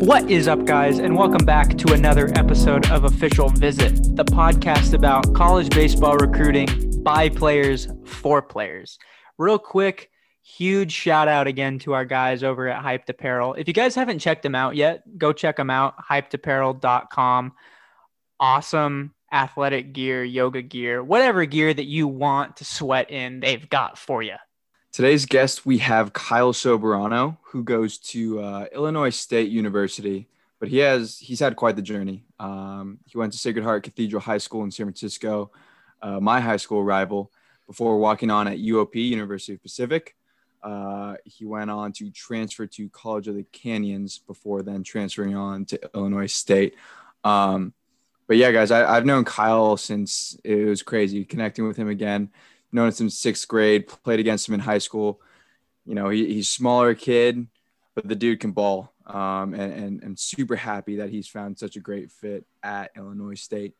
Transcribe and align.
What 0.00 0.30
is 0.30 0.46
up, 0.46 0.64
guys, 0.66 0.98
and 0.98 1.16
welcome 1.16 1.46
back 1.46 1.78
to 1.78 1.94
another 1.94 2.30
episode 2.34 2.90
of 2.90 3.04
Official 3.04 3.48
Visit, 3.48 3.94
the 4.14 4.24
podcast 4.24 4.92
about 4.92 5.34
college 5.34 5.70
baseball 5.70 6.16
recruiting 6.16 7.02
by 7.02 7.30
players 7.30 7.88
for 8.04 8.42
players. 8.42 8.98
Real 9.38 9.58
quick, 9.58 10.10
huge 10.42 10.92
shout 10.92 11.28
out 11.28 11.46
again 11.46 11.78
to 11.78 11.94
our 11.94 12.04
guys 12.04 12.42
over 12.42 12.68
at 12.68 12.84
Hyped 12.84 13.08
Apparel. 13.08 13.54
If 13.54 13.68
you 13.68 13.74
guys 13.74 13.94
haven't 13.94 14.18
checked 14.18 14.42
them 14.42 14.54
out 14.54 14.76
yet, 14.76 15.18
go 15.18 15.32
check 15.32 15.56
them 15.56 15.70
out, 15.70 15.94
hypedapparel.com. 15.98 17.52
Awesome 18.38 19.14
athletic 19.32 19.92
gear, 19.92 20.22
yoga 20.24 20.62
gear, 20.62 21.02
whatever 21.02 21.44
gear 21.44 21.72
that 21.72 21.86
you 21.86 22.06
want 22.06 22.56
to 22.58 22.64
sweat 22.64 23.10
in, 23.10 23.40
they've 23.40 23.68
got 23.68 23.98
for 23.98 24.22
you. 24.22 24.36
Today's 24.96 25.26
guest, 25.26 25.66
we 25.66 25.76
have 25.76 26.14
Kyle 26.14 26.54
Soberano, 26.54 27.36
who 27.42 27.62
goes 27.62 27.98
to 27.98 28.40
uh, 28.40 28.64
Illinois 28.72 29.10
State 29.10 29.50
University, 29.50 30.26
but 30.58 30.70
he 30.70 30.78
has 30.78 31.18
he's 31.18 31.38
had 31.38 31.54
quite 31.54 31.76
the 31.76 31.82
journey. 31.82 32.24
Um, 32.40 33.00
he 33.04 33.18
went 33.18 33.34
to 33.34 33.38
Sacred 33.38 33.62
Heart 33.62 33.82
Cathedral 33.82 34.22
High 34.22 34.38
School 34.38 34.64
in 34.64 34.70
San 34.70 34.86
Francisco, 34.86 35.50
uh, 36.00 36.18
my 36.18 36.40
high 36.40 36.56
school 36.56 36.82
rival, 36.82 37.30
before 37.66 37.98
walking 37.98 38.30
on 38.30 38.48
at 38.48 38.56
UOP, 38.56 38.94
University 38.94 39.52
of 39.52 39.60
Pacific. 39.60 40.16
Uh, 40.62 41.16
he 41.26 41.44
went 41.44 41.70
on 41.70 41.92
to 41.92 42.10
transfer 42.10 42.66
to 42.66 42.88
College 42.88 43.28
of 43.28 43.34
the 43.34 43.44
Canyons 43.52 44.20
before 44.26 44.62
then 44.62 44.82
transferring 44.82 45.36
on 45.36 45.66
to 45.66 45.90
Illinois 45.94 46.24
State. 46.24 46.74
Um, 47.22 47.74
but 48.26 48.38
yeah, 48.38 48.50
guys, 48.50 48.70
I, 48.70 48.94
have 48.94 49.04
known 49.04 49.26
Kyle 49.26 49.76
since 49.76 50.38
it 50.42 50.64
was 50.64 50.82
crazy 50.82 51.22
connecting 51.26 51.68
with 51.68 51.76
him 51.76 51.88
again 51.90 52.30
known 52.72 52.92
him 52.92 53.10
sixth 53.10 53.46
grade, 53.48 53.88
played 53.88 54.20
against 54.20 54.48
him 54.48 54.54
in 54.54 54.60
high 54.60 54.78
school. 54.78 55.20
You 55.84 55.94
know, 55.94 56.08
he, 56.08 56.34
he's 56.34 56.48
smaller 56.48 56.94
kid, 56.94 57.46
but 57.94 58.08
the 58.08 58.16
dude 58.16 58.40
can 58.40 58.52
ball. 58.52 58.92
Um, 59.06 59.54
and, 59.54 59.72
and, 59.72 60.02
and 60.02 60.18
super 60.18 60.56
happy 60.56 60.96
that 60.96 61.10
he's 61.10 61.28
found 61.28 61.58
such 61.58 61.76
a 61.76 61.80
great 61.80 62.10
fit 62.10 62.44
at 62.62 62.90
Illinois 62.96 63.40
State. 63.40 63.74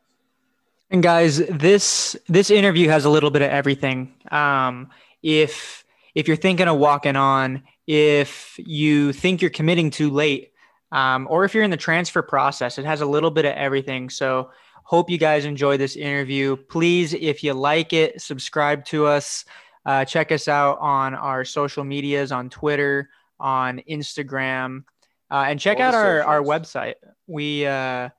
And 0.89 1.03
guys, 1.03 1.39
this 1.39 2.17
this 2.29 2.49
interview 2.49 2.89
has 2.89 3.05
a 3.05 3.11
little 3.11 3.31
bit 3.31 3.43
of 3.43 3.51
everything. 3.51 4.15
Um, 4.31 4.91
if 5.23 5.85
if 6.15 6.29
you're 6.29 6.37
thinking 6.37 6.69
of 6.69 6.79
walking 6.79 7.17
on, 7.17 7.65
if 7.89 8.57
you 8.59 9.13
think 9.13 9.43
you're 9.43 9.51
committing 9.51 9.91
too 9.91 10.11
late, 10.11 10.53
um, 10.93 11.27
or 11.29 11.45
if 11.45 11.55
you're 11.55 11.65
in 11.65 11.73
the 11.73 11.77
transfer 11.77 12.23
process, 12.23 12.79
it 12.79 12.85
has 12.85 13.01
a 13.01 13.07
little 13.07 13.33
bit 13.33 13.45
of 13.45 13.55
everything. 13.55 14.11
So 14.11 14.51
Hope 14.87 15.11
you 15.11 15.19
guys 15.19 15.45
enjoy 15.45 15.77
this 15.77 15.97
interview. 15.97 16.55
Please, 16.55 17.13
if 17.13 17.43
you 17.43 17.55
like 17.55 17.93
it, 17.93 18.23
subscribe 18.23 18.85
to 18.85 19.05
us. 19.05 19.45
Uh, 19.85 20.05
check 20.05 20.31
us 20.31 20.47
out 20.47 20.79
on 20.79 21.13
our 21.13 21.45
social 21.45 21.83
medias 21.83 22.31
on 22.31 22.49
Twitter, 22.49 23.11
on 23.41 23.83
Instagram, 23.91 24.85
uh, 25.29 25.47
and 25.49 25.59
check 25.59 25.79
All 25.79 25.87
out 25.87 25.95
our, 25.95 26.23
our 26.23 26.41
website. 26.41 26.95
We 27.27 27.67
uh, 27.67 28.11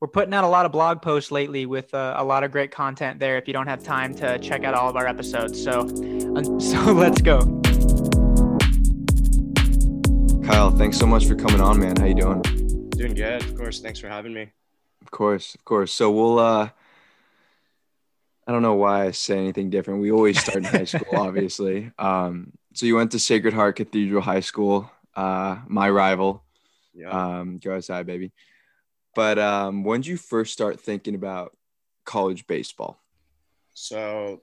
we're 0.00 0.08
putting 0.08 0.32
out 0.32 0.44
a 0.44 0.48
lot 0.48 0.64
of 0.64 0.72
blog 0.72 1.02
posts 1.02 1.30
lately 1.30 1.66
with 1.66 1.92
uh, 1.92 2.14
a 2.16 2.24
lot 2.24 2.44
of 2.44 2.50
great 2.50 2.70
content 2.70 3.20
there. 3.20 3.36
If 3.36 3.46
you 3.46 3.52
don't 3.52 3.66
have 3.66 3.84
time 3.84 4.14
to 4.14 4.38
check 4.38 4.64
out 4.64 4.72
all 4.72 4.88
of 4.88 4.96
our 4.96 5.06
episodes, 5.06 5.62
so 5.62 5.86
so 6.58 6.92
let's 6.94 7.20
go. 7.20 7.40
Kyle, 10.46 10.70
thanks 10.70 10.96
so 10.96 11.06
much 11.06 11.26
for 11.26 11.34
coming 11.34 11.60
on, 11.60 11.78
man. 11.78 11.94
How 11.96 12.06
you 12.06 12.14
doing? 12.14 12.40
Doing 12.92 13.12
good, 13.12 13.44
of 13.44 13.54
course. 13.54 13.80
Thanks 13.80 14.00
for 14.00 14.08
having 14.08 14.32
me. 14.32 14.50
Of 15.06 15.12
course, 15.12 15.54
of 15.54 15.64
course. 15.64 15.92
So 15.92 16.10
we'll 16.10 16.40
uh 16.40 16.70
I 18.44 18.52
don't 18.52 18.62
know 18.62 18.74
why 18.74 19.06
I 19.06 19.12
say 19.12 19.38
anything 19.38 19.70
different. 19.70 20.00
We 20.00 20.10
always 20.10 20.40
start 20.40 20.58
in 20.58 20.64
high 20.64 20.84
school, 20.84 21.06
obviously. 21.16 21.92
Um, 21.96 22.52
so 22.74 22.86
you 22.86 22.96
went 22.96 23.12
to 23.12 23.20
Sacred 23.20 23.54
Heart 23.54 23.76
Cathedral 23.76 24.20
High 24.20 24.40
School, 24.40 24.90
uh, 25.14 25.58
my 25.68 25.88
rival. 25.88 26.42
Yeah. 26.92 27.10
Um, 27.10 27.58
go 27.58 27.76
outside, 27.76 28.04
baby. 28.06 28.32
But 29.14 29.38
um, 29.38 29.84
when 29.84 30.00
did 30.00 30.08
you 30.08 30.16
first 30.16 30.52
start 30.52 30.80
thinking 30.80 31.14
about 31.14 31.56
college 32.04 32.48
baseball? 32.48 32.98
So 33.74 34.42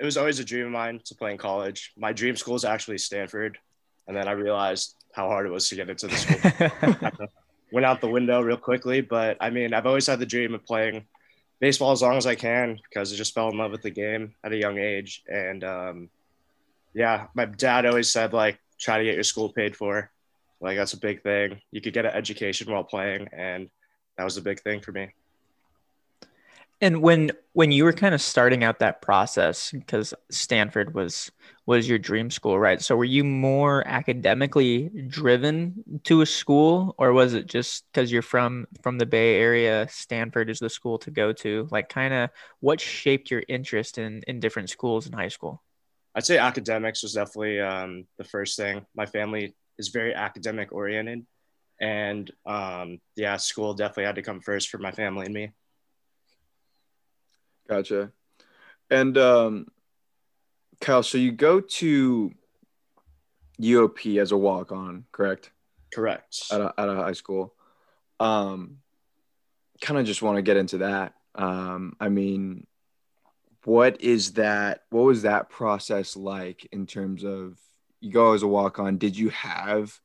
it 0.00 0.04
was 0.04 0.16
always 0.16 0.38
a 0.38 0.44
dream 0.44 0.66
of 0.66 0.72
mine 0.72 1.00
to 1.06 1.14
play 1.16 1.32
in 1.32 1.38
college. 1.38 1.92
My 1.96 2.12
dream 2.12 2.36
school 2.36 2.54
is 2.54 2.64
actually 2.64 2.98
Stanford. 2.98 3.58
And 4.06 4.16
then 4.16 4.28
I 4.28 4.32
realized 4.32 4.94
how 5.12 5.26
hard 5.26 5.46
it 5.46 5.50
was 5.50 5.68
to 5.70 5.74
get 5.74 5.90
into 5.90 6.06
the 6.06 6.16
school. 6.16 7.28
went 7.72 7.86
out 7.86 8.00
the 8.00 8.08
window 8.08 8.40
real 8.40 8.56
quickly. 8.56 9.00
But 9.00 9.36
I 9.40 9.50
mean, 9.50 9.74
I've 9.74 9.86
always 9.86 10.06
had 10.06 10.18
the 10.18 10.26
dream 10.26 10.54
of 10.54 10.64
playing 10.64 11.06
baseball 11.60 11.92
as 11.92 12.02
long 12.02 12.16
as 12.16 12.26
I 12.26 12.34
can 12.34 12.78
because 12.88 13.12
I 13.12 13.16
just 13.16 13.34
fell 13.34 13.50
in 13.50 13.58
love 13.58 13.72
with 13.72 13.82
the 13.82 13.90
game 13.90 14.34
at 14.44 14.52
a 14.52 14.56
young 14.56 14.78
age. 14.78 15.22
And 15.28 15.64
um, 15.64 16.10
yeah, 16.94 17.26
my 17.34 17.44
dad 17.44 17.86
always 17.86 18.10
said 18.10 18.32
like 18.32 18.58
try 18.78 18.98
to 18.98 19.04
get 19.04 19.14
your 19.14 19.24
school 19.24 19.52
paid 19.52 19.76
for. 19.76 20.10
Like 20.60 20.76
that's 20.76 20.94
a 20.94 20.98
big 21.00 21.22
thing. 21.22 21.60
You 21.70 21.80
could 21.80 21.92
get 21.92 22.04
an 22.04 22.12
education 22.12 22.72
while 22.72 22.84
playing, 22.84 23.28
and 23.32 23.70
that 24.16 24.24
was 24.24 24.36
a 24.36 24.42
big 24.42 24.60
thing 24.60 24.80
for 24.80 24.90
me. 24.92 25.12
And 26.80 27.02
when 27.02 27.32
when 27.54 27.72
you 27.72 27.82
were 27.84 27.92
kind 27.92 28.14
of 28.14 28.22
starting 28.22 28.62
out 28.62 28.78
that 28.78 29.02
process, 29.02 29.72
because 29.72 30.14
Stanford 30.30 30.94
was 30.94 31.32
was 31.66 31.88
your 31.88 31.98
dream 31.98 32.30
school, 32.30 32.58
right? 32.58 32.80
So 32.80 32.96
were 32.96 33.04
you 33.04 33.24
more 33.24 33.86
academically 33.86 34.88
driven 35.08 36.00
to 36.04 36.20
a 36.20 36.26
school, 36.26 36.94
or 36.96 37.12
was 37.12 37.34
it 37.34 37.46
just 37.46 37.84
because 37.92 38.12
you're 38.12 38.22
from 38.22 38.68
from 38.80 38.98
the 38.98 39.06
Bay 39.06 39.40
Area, 39.40 39.88
Stanford 39.90 40.50
is 40.50 40.60
the 40.60 40.70
school 40.70 40.98
to 40.98 41.10
go 41.10 41.32
to? 41.32 41.66
Like, 41.72 41.88
kind 41.88 42.14
of 42.14 42.30
what 42.60 42.80
shaped 42.80 43.30
your 43.30 43.42
interest 43.48 43.98
in 43.98 44.22
in 44.28 44.38
different 44.38 44.70
schools 44.70 45.06
in 45.08 45.12
high 45.12 45.28
school? 45.28 45.62
I'd 46.14 46.26
say 46.26 46.38
academics 46.38 47.02
was 47.02 47.14
definitely 47.14 47.60
um, 47.60 48.06
the 48.18 48.24
first 48.24 48.56
thing. 48.56 48.86
My 48.94 49.06
family 49.06 49.54
is 49.78 49.88
very 49.88 50.14
academic 50.14 50.72
oriented, 50.72 51.26
and 51.80 52.30
um, 52.46 53.00
yeah, 53.16 53.36
school 53.36 53.74
definitely 53.74 54.04
had 54.04 54.14
to 54.14 54.22
come 54.22 54.40
first 54.40 54.68
for 54.68 54.78
my 54.78 54.92
family 54.92 55.26
and 55.26 55.34
me. 55.34 55.50
Gotcha. 57.68 58.12
And 58.90 59.18
um, 59.18 59.66
Kyle, 60.80 61.02
so 61.02 61.18
you 61.18 61.32
go 61.32 61.60
to 61.60 62.32
UOP 63.60 64.20
as 64.20 64.32
a 64.32 64.36
walk 64.36 64.72
on, 64.72 65.04
correct? 65.12 65.50
Correct. 65.92 66.44
At 66.50 66.60
a, 66.60 66.74
at 66.78 66.88
a 66.88 66.94
high 66.94 67.12
school. 67.12 67.54
Um, 68.20 68.78
kind 69.80 69.98
of 69.98 70.06
just 70.06 70.22
want 70.22 70.36
to 70.36 70.42
get 70.42 70.56
into 70.56 70.78
that. 70.78 71.14
Um, 71.34 71.94
I 72.00 72.08
mean, 72.08 72.66
what 73.64 74.00
is 74.00 74.32
that? 74.34 74.82
What 74.90 75.02
was 75.02 75.22
that 75.22 75.50
process 75.50 76.16
like 76.16 76.66
in 76.72 76.86
terms 76.86 77.24
of 77.24 77.58
you 78.00 78.12
go 78.12 78.32
as 78.32 78.42
a 78.42 78.48
walk 78.48 78.78
on? 78.78 78.98
Did 78.98 79.16
you 79.16 79.28
have 79.30 79.98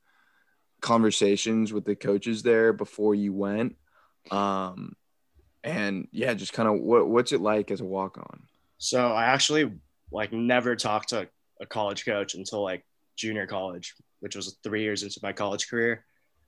conversations 0.80 1.72
with 1.72 1.84
the 1.84 1.96
coaches 1.96 2.42
there 2.42 2.72
before 2.72 3.14
you 3.14 3.32
went? 3.32 3.76
Um, 4.30 4.94
and 5.64 6.06
yeah, 6.12 6.34
just 6.34 6.52
kind 6.52 6.68
of 6.68 6.80
what 6.80 7.08
what's 7.08 7.32
it 7.32 7.40
like 7.40 7.70
as 7.70 7.80
a 7.80 7.84
walk 7.84 8.18
on? 8.18 8.42
So 8.78 9.12
I 9.12 9.24
actually 9.24 9.72
like 10.12 10.32
never 10.32 10.76
talked 10.76 11.08
to 11.08 11.28
a 11.60 11.66
college 11.66 12.04
coach 12.04 12.34
until 12.34 12.62
like 12.62 12.84
junior 13.16 13.46
college, 13.46 13.94
which 14.20 14.36
was 14.36 14.56
three 14.62 14.82
years 14.82 15.02
into 15.02 15.18
my 15.22 15.32
college 15.32 15.68
career. 15.68 16.04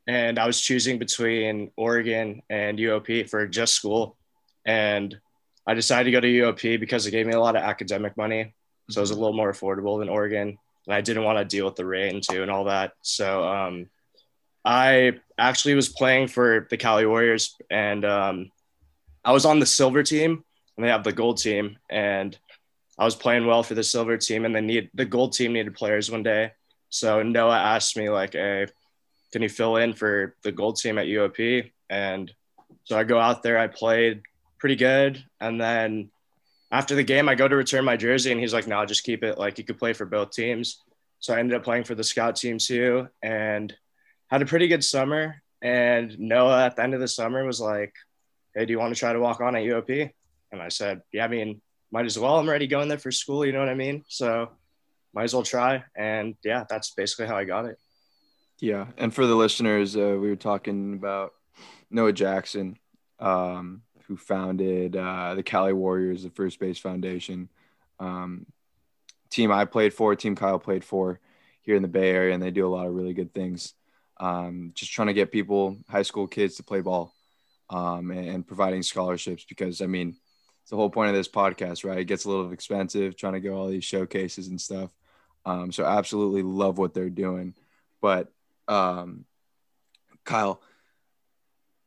And 0.06 0.38
I 0.38 0.46
was 0.46 0.60
choosing 0.60 0.98
between 0.98 1.72
Oregon 1.76 2.42
and 2.50 2.78
UOP 2.78 3.28
for 3.28 3.46
just 3.46 3.72
school. 3.72 4.16
And 4.64 5.18
I 5.66 5.74
decided 5.74 6.04
to 6.04 6.10
go 6.12 6.20
to 6.20 6.28
UOP 6.28 6.78
because 6.78 7.06
it 7.06 7.10
gave 7.10 7.26
me 7.26 7.32
a 7.32 7.40
lot 7.40 7.56
of 7.56 7.62
academic 7.62 8.16
money. 8.16 8.54
So 8.90 9.00
it 9.00 9.02
was 9.02 9.10
a 9.10 9.14
little 9.14 9.36
more 9.36 9.52
affordable 9.52 9.98
than 9.98 10.08
Oregon. 10.08 10.58
And 10.86 10.94
I 10.94 11.00
didn't 11.00 11.24
want 11.24 11.38
to 11.38 11.44
deal 11.44 11.64
with 11.64 11.74
the 11.74 11.86
rain 11.86 12.20
too 12.20 12.42
and 12.42 12.50
all 12.50 12.64
that. 12.64 12.92
So 13.02 13.48
um, 13.48 13.88
I 14.64 15.14
actually 15.38 15.74
was 15.74 15.88
playing 15.88 16.28
for 16.28 16.68
the 16.70 16.76
Cali 16.76 17.06
Warriors 17.06 17.56
and 17.68 18.04
um, 18.04 18.50
I 19.26 19.32
was 19.32 19.44
on 19.44 19.58
the 19.58 19.66
silver 19.66 20.04
team 20.04 20.44
and 20.76 20.86
they 20.86 20.88
have 20.88 21.02
the 21.02 21.12
gold 21.12 21.38
team 21.38 21.78
and 21.90 22.38
I 22.96 23.04
was 23.04 23.16
playing 23.16 23.44
well 23.44 23.64
for 23.64 23.74
the 23.74 23.82
silver 23.82 24.16
team 24.16 24.44
and 24.44 24.54
they 24.54 24.60
need 24.60 24.88
the 24.94 25.04
gold 25.04 25.32
team 25.32 25.52
needed 25.52 25.74
players 25.74 26.08
one 26.12 26.22
day. 26.22 26.52
So 26.90 27.24
Noah 27.24 27.58
asked 27.58 27.96
me 27.96 28.08
like, 28.08 28.34
Hey, 28.34 28.68
can 29.32 29.42
you 29.42 29.48
fill 29.48 29.78
in 29.78 29.94
for 29.94 30.36
the 30.44 30.52
gold 30.52 30.76
team 30.76 30.96
at 30.96 31.06
UOP? 31.06 31.72
And 31.90 32.32
so 32.84 32.96
I 32.96 33.02
go 33.02 33.18
out 33.18 33.42
there, 33.42 33.58
I 33.58 33.66
played 33.66 34.22
pretty 34.60 34.76
good. 34.76 35.22
And 35.40 35.60
then 35.60 36.08
after 36.70 36.94
the 36.94 37.02
game, 37.02 37.28
I 37.28 37.34
go 37.34 37.48
to 37.48 37.56
return 37.56 37.84
my 37.84 37.96
jersey 37.96 38.30
and 38.30 38.40
he's 38.40 38.54
like, 38.54 38.68
no, 38.68 38.86
just 38.86 39.02
keep 39.02 39.24
it. 39.24 39.38
Like 39.38 39.58
you 39.58 39.64
could 39.64 39.78
play 39.78 39.92
for 39.92 40.06
both 40.06 40.30
teams. 40.30 40.84
So 41.18 41.34
I 41.34 41.40
ended 41.40 41.56
up 41.56 41.64
playing 41.64 41.82
for 41.82 41.96
the 41.96 42.04
scout 42.04 42.36
team 42.36 42.58
too 42.58 43.08
and 43.24 43.74
had 44.28 44.42
a 44.42 44.46
pretty 44.46 44.68
good 44.68 44.84
summer. 44.84 45.42
And 45.62 46.16
Noah 46.16 46.66
at 46.66 46.76
the 46.76 46.84
end 46.84 46.94
of 46.94 47.00
the 47.00 47.08
summer 47.08 47.44
was 47.44 47.60
like, 47.60 47.92
hey, 48.56 48.64
do 48.64 48.72
you 48.72 48.78
want 48.78 48.94
to 48.94 48.98
try 48.98 49.12
to 49.12 49.20
walk 49.20 49.40
on 49.40 49.54
at 49.54 49.62
UOP? 49.62 50.10
And 50.50 50.62
I 50.62 50.68
said, 50.70 51.02
yeah, 51.12 51.24
I 51.24 51.28
mean, 51.28 51.60
might 51.92 52.06
as 52.06 52.18
well. 52.18 52.38
I'm 52.38 52.48
already 52.48 52.66
going 52.66 52.88
there 52.88 52.98
for 52.98 53.12
school. 53.12 53.44
You 53.44 53.52
know 53.52 53.60
what 53.60 53.68
I 53.68 53.74
mean? 53.74 54.02
So 54.08 54.48
might 55.12 55.24
as 55.24 55.34
well 55.34 55.42
try. 55.42 55.84
And 55.94 56.34
yeah, 56.42 56.64
that's 56.68 56.90
basically 56.94 57.26
how 57.26 57.36
I 57.36 57.44
got 57.44 57.66
it. 57.66 57.78
Yeah. 58.58 58.86
And 58.96 59.14
for 59.14 59.26
the 59.26 59.34
listeners, 59.34 59.94
uh, 59.96 60.16
we 60.18 60.30
were 60.30 60.36
talking 60.36 60.94
about 60.94 61.32
Noah 61.90 62.14
Jackson, 62.14 62.78
um, 63.20 63.82
who 64.06 64.16
founded 64.16 64.96
uh, 64.96 65.34
the 65.34 65.42
Cali 65.42 65.74
Warriors, 65.74 66.22
the 66.22 66.30
First 66.30 66.58
Base 66.58 66.78
Foundation. 66.78 67.50
Um, 68.00 68.46
team 69.30 69.52
I 69.52 69.66
played 69.66 69.92
for, 69.92 70.16
team 70.16 70.34
Kyle 70.34 70.58
played 70.58 70.84
for 70.84 71.20
here 71.60 71.76
in 71.76 71.82
the 71.82 71.88
Bay 71.88 72.10
Area, 72.10 72.32
and 72.32 72.42
they 72.42 72.50
do 72.50 72.66
a 72.66 72.74
lot 72.74 72.86
of 72.86 72.94
really 72.94 73.12
good 73.12 73.34
things. 73.34 73.74
um, 74.18 74.72
just 74.74 74.92
trying 74.92 75.08
to 75.08 75.14
get 75.14 75.32
people, 75.32 75.76
high 75.88 76.02
school 76.02 76.26
kids, 76.26 76.56
to 76.56 76.62
play 76.62 76.80
ball, 76.80 77.12
um, 77.70 78.10
and, 78.10 78.28
and, 78.28 78.46
providing 78.46 78.82
scholarships. 78.82 79.44
Because 79.48 79.80
I 79.80 79.86
mean, 79.86 80.16
it's 80.62 80.70
the 80.70 80.76
whole 80.76 80.90
point 80.90 81.10
of 81.10 81.14
this 81.14 81.28
podcast, 81.28 81.84
right? 81.84 81.98
It 81.98 82.06
gets 82.06 82.24
a 82.24 82.28
little 82.28 82.52
expensive 82.52 83.16
trying 83.16 83.34
to 83.34 83.40
go 83.40 83.54
all 83.56 83.68
these 83.68 83.84
showcases 83.84 84.48
and 84.48 84.60
stuff. 84.60 84.90
Um, 85.44 85.70
so 85.72 85.84
absolutely 85.84 86.42
love 86.42 86.78
what 86.78 86.92
they're 86.92 87.10
doing. 87.10 87.54
But 88.00 88.32
um, 88.68 89.24
Kyle, 90.24 90.60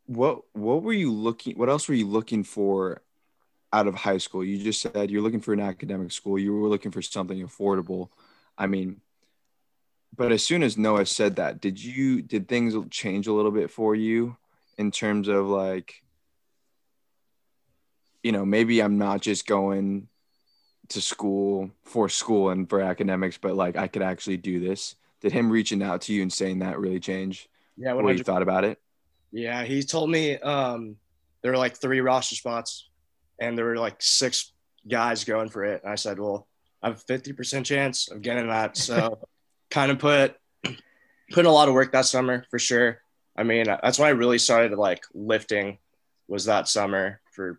what 0.06 0.42
what 0.54 0.82
were 0.82 0.94
you 0.94 1.14
looking? 1.14 1.58
What 1.58 1.70
else 1.70 1.88
were 1.88 1.96
you 1.96 2.08
looking 2.08 2.44
for 2.44 3.02
out 3.72 3.88
of 3.88 3.96
high 3.96 4.18
school? 4.18 4.44
You 4.44 4.64
just 4.64 4.82
said 4.82 5.12
you're 5.12 5.22
looking 5.22 5.42
for 5.42 5.54
an 5.54 5.60
academic 5.60 6.12
school. 6.12 6.40
You 6.40 6.54
were 6.54 6.70
looking 6.70 6.92
for 6.92 7.02
something 7.02 7.46
affordable. 7.46 8.10
I 8.58 8.68
mean, 8.68 9.02
but 10.16 10.32
as 10.32 10.44
soon 10.44 10.64
as 10.64 10.78
Noah 10.78 11.06
said 11.06 11.36
that, 11.36 11.62
did 11.62 11.84
you 11.84 12.22
did 12.22 12.48
things 12.48 12.76
change 12.90 13.28
a 13.28 13.34
little 13.34 13.52
bit 13.52 13.70
for 13.70 13.96
you 13.96 14.38
in 14.80 14.92
terms 14.92 15.28
of 15.28 15.46
like, 15.46 16.02
you 18.24 18.32
know, 18.32 18.46
maybe 18.46 18.82
I'm 18.82 18.98
not 18.98 19.22
just 19.22 19.46
going 19.46 20.08
to 20.88 21.02
school 21.02 21.70
for 21.84 22.08
school 22.08 22.50
and 22.50 22.68
for 22.68 22.80
academics, 22.82 23.38
but 23.38 23.56
like 23.56 23.76
I 23.76 23.88
could 23.88 24.02
actually 24.02 24.38
do 24.38 24.62
this. 24.62 24.96
Did 25.20 25.34
him 25.34 25.52
reaching 25.52 25.84
out 25.84 26.02
to 26.04 26.14
you 26.14 26.22
and 26.22 26.32
saying 26.32 26.60
that 26.60 26.80
really 26.80 27.02
change 27.02 27.50
yeah, 27.76 27.92
what 27.92 28.18
you 28.18 28.24
thought 28.24 28.42
about 28.42 28.64
it? 28.64 28.80
Yeah, 29.34 29.66
he 29.66 29.84
told 29.84 30.10
me 30.10 30.38
um, 30.38 30.96
there 31.42 31.52
were 31.52 31.58
like 31.58 31.76
three 31.76 32.00
roster 32.00 32.36
spots 32.36 32.90
and 33.38 33.58
there 33.58 33.66
were 33.66 33.78
like 33.78 33.98
six 34.00 34.54
guys 34.88 35.26
going 35.26 35.50
for 35.50 35.66
it. 35.66 35.84
And 35.84 35.92
I 35.92 35.96
said, 35.96 36.20
well, 36.20 36.48
I 36.82 36.88
have 36.88 37.04
a 37.08 37.14
50% 37.14 37.66
chance 37.66 38.10
of 38.10 38.22
getting 38.22 38.48
that. 38.48 38.78
So 38.78 39.20
kind 39.70 39.92
of 39.92 40.00
put, 40.00 40.38
put 41.32 41.46
a 41.46 41.52
lot 41.52 41.68
of 41.68 41.74
work 41.74 41.92
that 41.92 42.06
summer 42.06 42.46
for 42.50 42.60
sure. 42.60 43.02
I 43.40 43.44
mean, 43.44 43.68
that's 43.68 43.98
when 43.98 44.08
I 44.10 44.12
really 44.12 44.38
started 44.38 44.78
like 44.78 45.06
lifting 45.14 45.78
was 46.28 46.44
that 46.46 46.68
summer 46.68 47.22
for, 47.32 47.58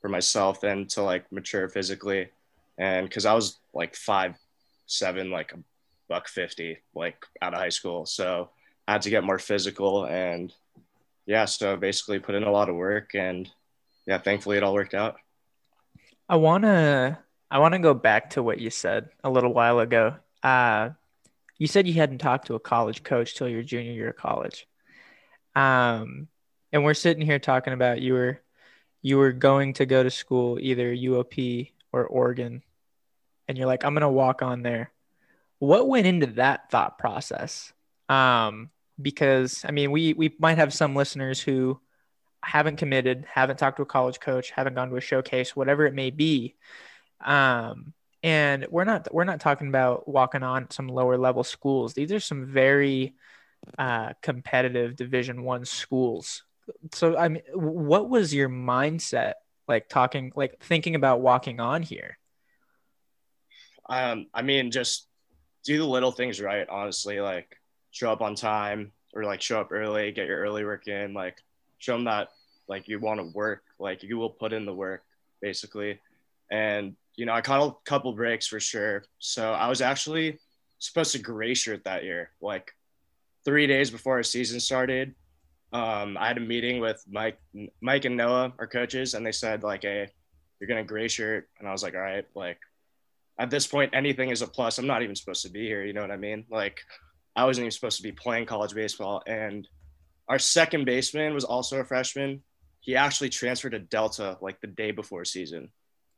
for 0.00 0.08
myself 0.08 0.62
and 0.62 0.88
to 0.90 1.02
like 1.02 1.30
mature 1.32 1.68
physically. 1.68 2.28
And 2.78 3.10
cause 3.10 3.26
I 3.26 3.34
was 3.34 3.58
like 3.74 3.96
five, 3.96 4.36
seven, 4.86 5.32
like 5.32 5.52
a 5.52 5.58
buck 6.08 6.28
50, 6.28 6.78
like 6.94 7.26
out 7.42 7.54
of 7.54 7.58
high 7.58 7.70
school. 7.70 8.06
So 8.06 8.50
I 8.86 8.92
had 8.92 9.02
to 9.02 9.10
get 9.10 9.24
more 9.24 9.40
physical 9.40 10.06
and 10.06 10.54
yeah, 11.26 11.46
so 11.46 11.76
basically 11.76 12.20
put 12.20 12.36
in 12.36 12.44
a 12.44 12.52
lot 12.52 12.68
of 12.68 12.76
work 12.76 13.16
and 13.16 13.50
yeah, 14.06 14.18
thankfully 14.18 14.58
it 14.58 14.62
all 14.62 14.74
worked 14.74 14.94
out. 14.94 15.16
I 16.28 16.36
wanna 16.36 17.18
I 17.50 17.58
wanna 17.58 17.80
go 17.80 17.94
back 17.94 18.30
to 18.30 18.44
what 18.44 18.60
you 18.60 18.70
said 18.70 19.08
a 19.24 19.30
little 19.30 19.52
while 19.52 19.80
ago. 19.80 20.14
Uh, 20.40 20.90
you 21.58 21.66
said 21.66 21.88
you 21.88 21.94
hadn't 21.94 22.18
talked 22.18 22.46
to 22.46 22.54
a 22.54 22.60
college 22.60 23.02
coach 23.02 23.34
till 23.34 23.48
your 23.48 23.64
junior 23.64 23.92
year 23.92 24.10
of 24.10 24.16
college. 24.16 24.68
Um, 25.54 26.28
and 26.72 26.84
we're 26.84 26.94
sitting 26.94 27.24
here 27.24 27.38
talking 27.38 27.72
about 27.72 28.00
you 28.00 28.14
were 28.14 28.40
you 29.02 29.18
were 29.18 29.32
going 29.32 29.74
to 29.74 29.86
go 29.86 30.02
to 30.02 30.10
school 30.10 30.58
either 30.60 30.94
UOP 30.94 31.72
or 31.92 32.06
Oregon, 32.06 32.62
and 33.46 33.56
you're 33.58 33.66
like, 33.66 33.84
I'm 33.84 33.94
gonna 33.94 34.10
walk 34.10 34.42
on 34.42 34.62
there. 34.62 34.90
What 35.58 35.88
went 35.88 36.06
into 36.06 36.26
that 36.26 36.70
thought 36.70 36.98
process? 36.98 37.72
Um, 38.08 38.70
because 39.00 39.64
I 39.66 39.70
mean, 39.70 39.90
we 39.90 40.12
we 40.14 40.34
might 40.38 40.58
have 40.58 40.72
some 40.74 40.94
listeners 40.94 41.40
who 41.40 41.80
haven't 42.42 42.76
committed, 42.76 43.24
haven't 43.32 43.58
talked 43.58 43.76
to 43.78 43.82
a 43.82 43.86
college 43.86 44.20
coach, 44.20 44.50
haven't 44.50 44.74
gone 44.74 44.90
to 44.90 44.96
a 44.96 45.00
showcase, 45.00 45.56
whatever 45.56 45.86
it 45.86 45.94
may 45.94 46.10
be. 46.10 46.54
Um, 47.24 47.94
and 48.22 48.66
we're 48.70 48.84
not 48.84 49.12
we're 49.12 49.24
not 49.24 49.40
talking 49.40 49.68
about 49.68 50.08
walking 50.08 50.42
on 50.42 50.70
some 50.70 50.88
lower 50.88 51.18
level 51.18 51.44
schools. 51.44 51.94
These 51.94 52.12
are 52.12 52.20
some 52.20 52.46
very 52.46 53.14
uh, 53.78 54.12
competitive 54.22 54.96
Division 54.96 55.42
One 55.42 55.64
schools. 55.64 56.42
So 56.92 57.16
I 57.16 57.28
mean, 57.28 57.42
what 57.54 58.08
was 58.08 58.32
your 58.32 58.48
mindset 58.48 59.34
like 59.68 59.88
talking 59.88 60.32
like 60.34 60.60
thinking 60.60 60.94
about 60.94 61.20
walking 61.20 61.60
on 61.60 61.82
here? 61.82 62.18
Um, 63.88 64.26
I 64.32 64.42
mean, 64.42 64.70
just 64.70 65.08
do 65.64 65.78
the 65.78 65.86
little 65.86 66.12
things 66.12 66.40
right. 66.40 66.68
Honestly, 66.68 67.20
like 67.20 67.56
show 67.90 68.10
up 68.10 68.22
on 68.22 68.34
time 68.34 68.92
or 69.14 69.24
like 69.24 69.42
show 69.42 69.60
up 69.60 69.72
early, 69.72 70.12
get 70.12 70.26
your 70.26 70.40
early 70.40 70.64
work 70.64 70.88
in, 70.88 71.14
like 71.14 71.38
show 71.78 71.94
them 71.94 72.04
that 72.04 72.28
like 72.68 72.88
you 72.88 72.98
want 72.98 73.20
to 73.20 73.26
work, 73.34 73.62
like 73.78 74.02
you 74.02 74.16
will 74.16 74.30
put 74.30 74.52
in 74.52 74.64
the 74.64 74.74
work 74.74 75.02
basically. 75.40 76.00
And 76.50 76.96
you 77.16 77.26
know, 77.26 77.32
I 77.32 77.40
caught 77.40 77.68
a 77.68 77.88
couple 77.88 78.12
breaks 78.12 78.46
for 78.46 78.58
sure. 78.58 79.04
So 79.18 79.52
I 79.52 79.68
was 79.68 79.80
actually 79.80 80.38
supposed 80.78 81.12
to 81.12 81.18
gray 81.18 81.54
shirt 81.54 81.84
that 81.84 82.04
year, 82.04 82.30
like 82.40 82.74
three 83.44 83.66
days 83.66 83.90
before 83.90 84.14
our 84.14 84.22
season 84.22 84.60
started. 84.60 85.14
Um, 85.72 86.16
I 86.18 86.28
had 86.28 86.38
a 86.38 86.40
meeting 86.40 86.80
with 86.80 87.02
Mike, 87.08 87.38
Mike 87.80 88.04
and 88.04 88.16
Noah, 88.16 88.52
our 88.58 88.66
coaches, 88.66 89.14
and 89.14 89.26
they 89.26 89.32
said 89.32 89.62
like, 89.62 89.82
"Hey, 89.82 90.08
you're 90.60 90.68
gonna 90.68 90.84
gray 90.84 91.08
shirt," 91.08 91.48
and 91.58 91.68
I 91.68 91.72
was 91.72 91.82
like, 91.82 91.94
"All 91.94 92.00
right." 92.00 92.24
Like, 92.34 92.58
at 93.38 93.50
this 93.50 93.66
point, 93.66 93.94
anything 93.94 94.30
is 94.30 94.42
a 94.42 94.46
plus. 94.46 94.78
I'm 94.78 94.86
not 94.86 95.02
even 95.02 95.16
supposed 95.16 95.42
to 95.42 95.50
be 95.50 95.66
here. 95.66 95.84
You 95.84 95.92
know 95.92 96.00
what 96.00 96.12
I 96.12 96.16
mean? 96.16 96.46
Like, 96.48 96.80
I 97.34 97.44
wasn't 97.44 97.64
even 97.64 97.72
supposed 97.72 97.96
to 97.96 98.02
be 98.04 98.12
playing 98.12 98.46
college 98.46 98.74
baseball, 98.74 99.22
and 99.26 99.66
our 100.28 100.38
second 100.38 100.84
baseman 100.84 101.34
was 101.34 101.44
also 101.44 101.80
a 101.80 101.84
freshman. 101.84 102.42
He 102.80 102.96
actually 102.96 103.30
transferred 103.30 103.70
to 103.70 103.80
Delta 103.80 104.38
like 104.40 104.60
the 104.60 104.68
day 104.68 104.92
before 104.92 105.24
season, 105.24 105.70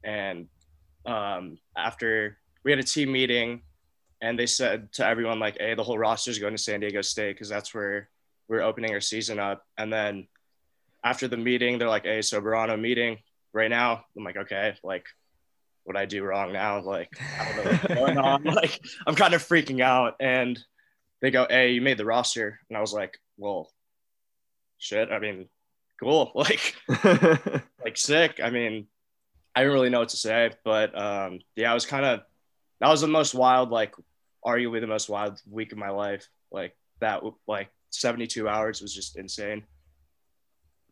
and 0.05 0.49
um, 1.07 1.59
after 1.77 2.37
we 2.65 2.73
had 2.73 2.79
a 2.79 2.85
team 2.85 3.13
meeting 3.13 3.63
and 4.21 4.39
they 4.39 4.47
said 4.47 4.93
to 4.93 5.07
everyone 5.07 5.39
like 5.39 5.57
hey 5.59 5.75
the 5.75 5.83
whole 5.83 5.99
roster 5.99 6.31
is 6.31 6.39
going 6.39 6.55
to 6.55 6.63
san 6.63 6.81
diego 6.81 7.03
state 7.03 7.35
because 7.35 7.49
that's 7.49 7.75
where 7.75 8.09
we're 8.49 8.63
opening 8.63 8.93
our 8.93 9.01
season 9.01 9.39
up. 9.39 9.65
And 9.77 9.93
then 9.93 10.29
after 11.05 11.29
the 11.29 11.37
meeting 11.37 11.79
they're 11.79 11.89
like 11.89 12.05
hey 12.05 12.23
so 12.23 12.41
we're 12.41 12.55
on 12.55 12.71
a 12.71 12.77
meeting 12.77 13.19
right 13.53 13.71
now. 13.71 14.05
I'm 14.17 14.25
like 14.25 14.37
okay 14.37 14.77
like 14.83 15.07
what 15.85 15.97
i 15.97 16.05
do 16.05 16.25
wrong 16.25 16.53
now? 16.53 16.81
Like 16.81 17.11
i 17.39 17.45
don't 17.45 17.65
know 17.65 17.71
what's 17.71 17.95
going 17.95 18.19
on. 18.19 18.45
Like 18.45 18.81
i'm 19.07 19.15
kind 19.15 19.35
of 19.35 19.43
freaking 19.43 19.81
out. 19.81 20.15
And 20.21 20.59
they 21.23 21.31
go 21.31 21.47
hey 21.49 21.73
you 21.73 21.81
made 21.81 21.99
the 21.99 22.05
roster. 22.05 22.59
And 22.69 22.77
i 22.77 22.81
was 22.81 22.93
like 22.93 23.19
well 23.37 23.71
shit 24.79 25.11
i 25.11 25.19
mean 25.19 25.49
cool. 26.01 26.33
Like 26.35 26.75
like 27.85 27.97
sick. 27.97 28.41
I 28.43 28.51
mean 28.51 28.87
I 29.55 29.61
didn't 29.61 29.73
really 29.73 29.89
know 29.89 30.01
what 30.01 30.11
to 30.11 30.19
say, 30.19 30.51
but 30.65 30.97
um, 31.01 31.39
yeah, 31.55 31.71
I 31.71 31.75
was 31.75 31.87
kind 31.87 32.05
of 32.05 32.21
that 32.81 32.89
was 32.89 33.01
the 33.01 33.09
most 33.09 33.35
wild, 33.35 33.71
like 33.71 33.95
arguably 34.45 34.81
the 34.81 34.87
most 34.87 35.09
wild 35.09 35.41
week 35.51 35.73
of 35.73 35.79
my 35.79 35.91
life. 35.91 36.29
Like 36.51 36.77
that, 37.01 37.23
like 37.47 37.71
72 37.91 38.49
hours 38.49 38.81
was 38.81 38.95
just 38.95 39.17
insane. 39.17 39.65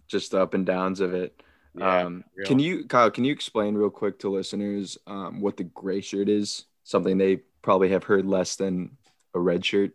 Just 0.08 0.32
the 0.32 0.40
up 0.40 0.54
and 0.54 0.66
downs 0.66 1.00
of 1.00 1.14
it. 1.14 1.40
Yeah, 1.76 2.02
um, 2.02 2.24
can 2.44 2.58
you, 2.58 2.84
Kyle? 2.84 3.10
Can 3.10 3.24
you 3.24 3.32
explain 3.32 3.74
real 3.74 3.90
quick 3.90 4.18
to 4.20 4.28
listeners 4.28 4.96
um, 5.06 5.40
what 5.40 5.56
the 5.56 5.64
gray 5.64 6.00
shirt 6.00 6.28
is? 6.28 6.66
Something 6.84 7.18
they 7.18 7.40
probably 7.62 7.88
have 7.90 8.04
heard 8.04 8.26
less 8.26 8.56
than 8.56 8.96
a 9.34 9.40
red 9.40 9.64
shirt. 9.64 9.92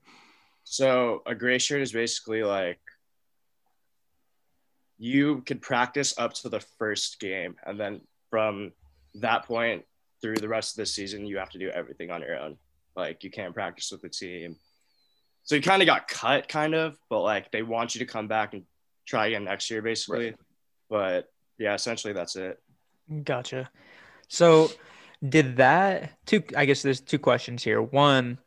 So 0.64 1.22
a 1.26 1.36
gray 1.36 1.58
shirt 1.58 1.82
is 1.82 1.94
basically 1.94 2.44
like 2.44 2.80
you 4.98 5.42
could 5.46 5.62
practice 5.62 6.14
up 6.18 6.34
to 6.34 6.50
the 6.50 6.60
first 6.60 7.20
game, 7.20 7.56
and 7.66 7.80
then 7.80 8.02
from 8.30 8.74
that 9.16 9.46
point 9.46 9.86
through 10.22 10.38
the 10.38 10.48
rest 10.48 10.74
of 10.74 10.78
the 10.78 10.86
season, 10.86 11.26
you 11.26 11.38
have 11.38 11.50
to 11.52 11.60
do 11.60 11.70
everything 11.70 12.12
on 12.12 12.22
your 12.22 12.38
own. 12.38 12.58
Like 12.96 13.24
you 13.24 13.32
can't 13.32 13.54
practice 13.54 13.92
with 13.92 14.02
the 14.02 14.10
team. 14.10 14.58
So 15.44 15.56
you 15.56 15.62
kind 15.62 15.82
of 15.82 15.86
got 15.86 16.08
cut, 16.08 16.48
kind 16.48 16.76
of, 16.76 16.98
but 17.10 17.22
like 17.22 17.52
they 17.52 17.64
want 17.64 17.96
you 17.96 18.00
to 18.00 18.06
come 18.06 18.28
back 18.28 18.54
and 18.54 18.64
try 19.06 19.28
again 19.28 19.46
next 19.46 19.72
year, 19.72 19.82
basically. 19.82 20.26
Right. 20.26 20.36
But 20.90 21.32
yeah, 21.58 21.74
essentially 21.74 22.14
that's 22.14 22.36
it. 22.36 22.60
Gotcha. 23.24 23.70
So 24.28 24.70
did 25.28 25.58
that 25.58 26.14
two 26.26 26.44
I 26.56 26.66
guess 26.66 26.82
there's 26.82 27.02
two 27.02 27.20
questions 27.20 27.64
here. 27.64 27.82
One, 27.82 28.38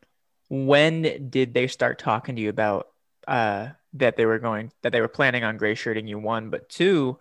when 0.49 1.29
did 1.29 1.53
they 1.53 1.67
start 1.67 1.99
talking 1.99 2.35
to 2.35 2.41
you 2.41 2.49
about 2.49 2.87
uh 3.27 3.69
that 3.93 4.17
they 4.17 4.25
were 4.25 4.39
going 4.39 4.71
that 4.81 4.91
they 4.91 5.01
were 5.01 5.07
planning 5.07 5.43
on 5.43 5.57
gray 5.57 5.75
shirting 5.75 6.07
you 6.07 6.19
one, 6.19 6.49
but 6.49 6.69
two, 6.69 7.17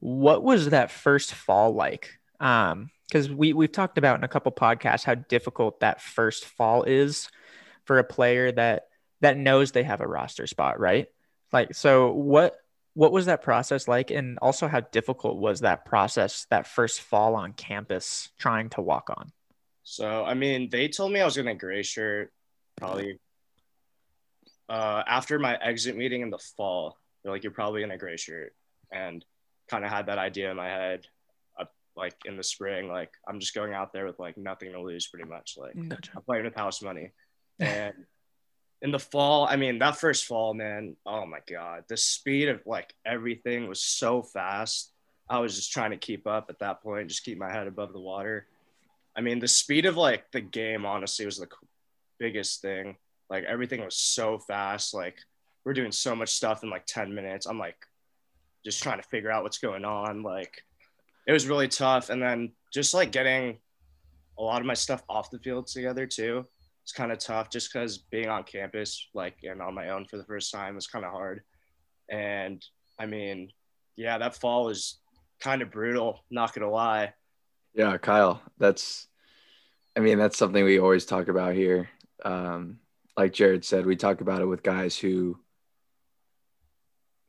what 0.00 0.42
was 0.42 0.70
that 0.70 0.90
first 0.90 1.34
fall 1.34 1.74
like? 1.74 2.18
Um, 2.40 2.90
because 3.06 3.30
we 3.30 3.52
we've 3.52 3.72
talked 3.72 3.98
about 3.98 4.18
in 4.18 4.24
a 4.24 4.28
couple 4.28 4.50
podcasts 4.52 5.04
how 5.04 5.14
difficult 5.14 5.80
that 5.80 6.00
first 6.02 6.44
fall 6.44 6.82
is 6.82 7.28
for 7.84 7.98
a 7.98 8.04
player 8.04 8.50
that 8.52 8.88
that 9.20 9.36
knows 9.36 9.72
they 9.72 9.84
have 9.84 10.00
a 10.00 10.06
roster 10.06 10.46
spot, 10.46 10.78
right? 10.80 11.06
Like, 11.52 11.74
so 11.74 12.12
what 12.12 12.56
what 12.94 13.12
was 13.12 13.26
that 13.26 13.42
process 13.42 13.88
like, 13.88 14.10
and 14.10 14.38
also 14.40 14.68
how 14.68 14.80
difficult 14.80 15.36
was 15.36 15.60
that 15.60 15.84
process 15.84 16.46
that 16.50 16.66
first 16.66 17.00
fall 17.00 17.34
on 17.34 17.52
campus 17.52 18.30
trying 18.38 18.70
to 18.70 18.80
walk 18.80 19.10
on? 19.10 19.32
So, 19.82 20.24
I 20.24 20.34
mean, 20.34 20.68
they 20.70 20.88
told 20.88 21.12
me 21.12 21.20
I 21.20 21.24
was 21.24 21.36
going 21.36 21.46
to 21.46 21.54
gray 21.54 21.82
shirt 21.82 22.32
probably 22.76 23.18
uh, 24.68 25.02
after 25.06 25.38
my 25.38 25.56
exit 25.56 25.96
meeting 25.96 26.22
in 26.22 26.30
the 26.30 26.38
fall. 26.38 26.96
They're 27.22 27.32
like, 27.32 27.44
you're 27.44 27.52
probably 27.52 27.80
going 27.80 27.90
to 27.90 27.98
gray 27.98 28.16
shirt, 28.16 28.54
and 28.90 29.24
kind 29.68 29.84
of 29.84 29.90
had 29.90 30.06
that 30.06 30.18
idea 30.18 30.50
in 30.50 30.56
my 30.56 30.68
head 30.68 31.06
like 31.96 32.14
in 32.24 32.36
the 32.36 32.42
spring 32.42 32.88
like 32.88 33.10
i'm 33.26 33.40
just 33.40 33.54
going 33.54 33.72
out 33.72 33.92
there 33.92 34.06
with 34.06 34.18
like 34.18 34.36
nothing 34.36 34.72
to 34.72 34.80
lose 34.80 35.06
pretty 35.06 35.28
much 35.28 35.54
like 35.56 35.74
mm. 35.74 35.88
gotcha. 35.88 36.10
i'm 36.16 36.22
playing 36.22 36.44
with 36.44 36.54
house 36.54 36.82
money 36.82 37.12
and 37.60 37.94
in 38.82 38.90
the 38.90 38.98
fall, 38.98 39.46
I 39.48 39.56
mean, 39.56 39.78
that 39.78 39.96
first 39.96 40.26
fall, 40.26 40.54
man, 40.54 40.96
oh 41.06 41.26
my 41.26 41.38
God, 41.48 41.84
the 41.88 41.96
speed 41.96 42.48
of 42.48 42.60
like 42.66 42.94
everything 43.04 43.68
was 43.68 43.82
so 43.82 44.22
fast. 44.22 44.92
I 45.28 45.38
was 45.40 45.56
just 45.56 45.72
trying 45.72 45.90
to 45.90 45.96
keep 45.96 46.26
up 46.26 46.46
at 46.50 46.58
that 46.60 46.82
point, 46.82 47.08
just 47.08 47.24
keep 47.24 47.38
my 47.38 47.50
head 47.50 47.66
above 47.66 47.92
the 47.92 48.00
water. 48.00 48.46
I 49.16 49.22
mean, 49.22 49.38
the 49.38 49.48
speed 49.48 49.86
of 49.86 49.96
like 49.96 50.30
the 50.30 50.42
game, 50.42 50.84
honestly, 50.84 51.24
was 51.24 51.38
the 51.38 51.48
biggest 52.18 52.60
thing. 52.60 52.96
Like 53.30 53.44
everything 53.44 53.84
was 53.84 53.96
so 53.96 54.38
fast. 54.38 54.94
Like 54.94 55.16
we're 55.64 55.72
doing 55.72 55.92
so 55.92 56.14
much 56.14 56.28
stuff 56.28 56.62
in 56.62 56.70
like 56.70 56.86
10 56.86 57.14
minutes. 57.14 57.46
I'm 57.46 57.58
like 57.58 57.78
just 58.64 58.82
trying 58.82 59.00
to 59.00 59.08
figure 59.08 59.32
out 59.32 59.42
what's 59.42 59.58
going 59.58 59.84
on. 59.84 60.22
Like 60.22 60.62
it 61.26 61.32
was 61.32 61.46
really 61.46 61.68
tough. 61.68 62.10
And 62.10 62.22
then 62.22 62.52
just 62.72 62.94
like 62.94 63.12
getting 63.12 63.58
a 64.38 64.42
lot 64.42 64.60
of 64.60 64.66
my 64.66 64.74
stuff 64.74 65.02
off 65.08 65.30
the 65.30 65.38
field 65.38 65.66
together 65.66 66.06
too 66.06 66.46
it's 66.86 66.92
kind 66.92 67.10
of 67.10 67.18
tough 67.18 67.50
just 67.50 67.72
because 67.72 67.98
being 67.98 68.28
on 68.28 68.44
campus 68.44 69.08
like 69.12 69.38
and 69.42 69.60
on 69.60 69.74
my 69.74 69.88
own 69.88 70.04
for 70.04 70.18
the 70.18 70.24
first 70.24 70.52
time 70.52 70.76
was 70.76 70.86
kind 70.86 71.04
of 71.04 71.10
hard. 71.10 71.42
And 72.08 72.64
i 72.96 73.06
mean 73.06 73.50
yeah 73.96 74.18
that 74.18 74.36
fall 74.36 74.66
was 74.66 75.00
kind 75.40 75.62
of 75.62 75.72
brutal 75.72 76.24
not 76.30 76.54
gonna 76.54 76.70
lie. 76.70 77.12
Yeah 77.74 77.98
kyle 77.98 78.40
that's 78.58 79.08
i 79.96 80.00
mean 80.00 80.16
that's 80.16 80.38
something 80.38 80.62
we 80.62 80.78
always 80.78 81.06
talk 81.06 81.26
about 81.26 81.56
here. 81.56 81.88
Um, 82.24 82.78
like 83.16 83.32
jared 83.32 83.64
said 83.64 83.84
we 83.84 83.96
talk 83.96 84.20
about 84.20 84.40
it 84.40 84.46
with 84.46 84.62
guys 84.62 84.96
who 84.96 85.40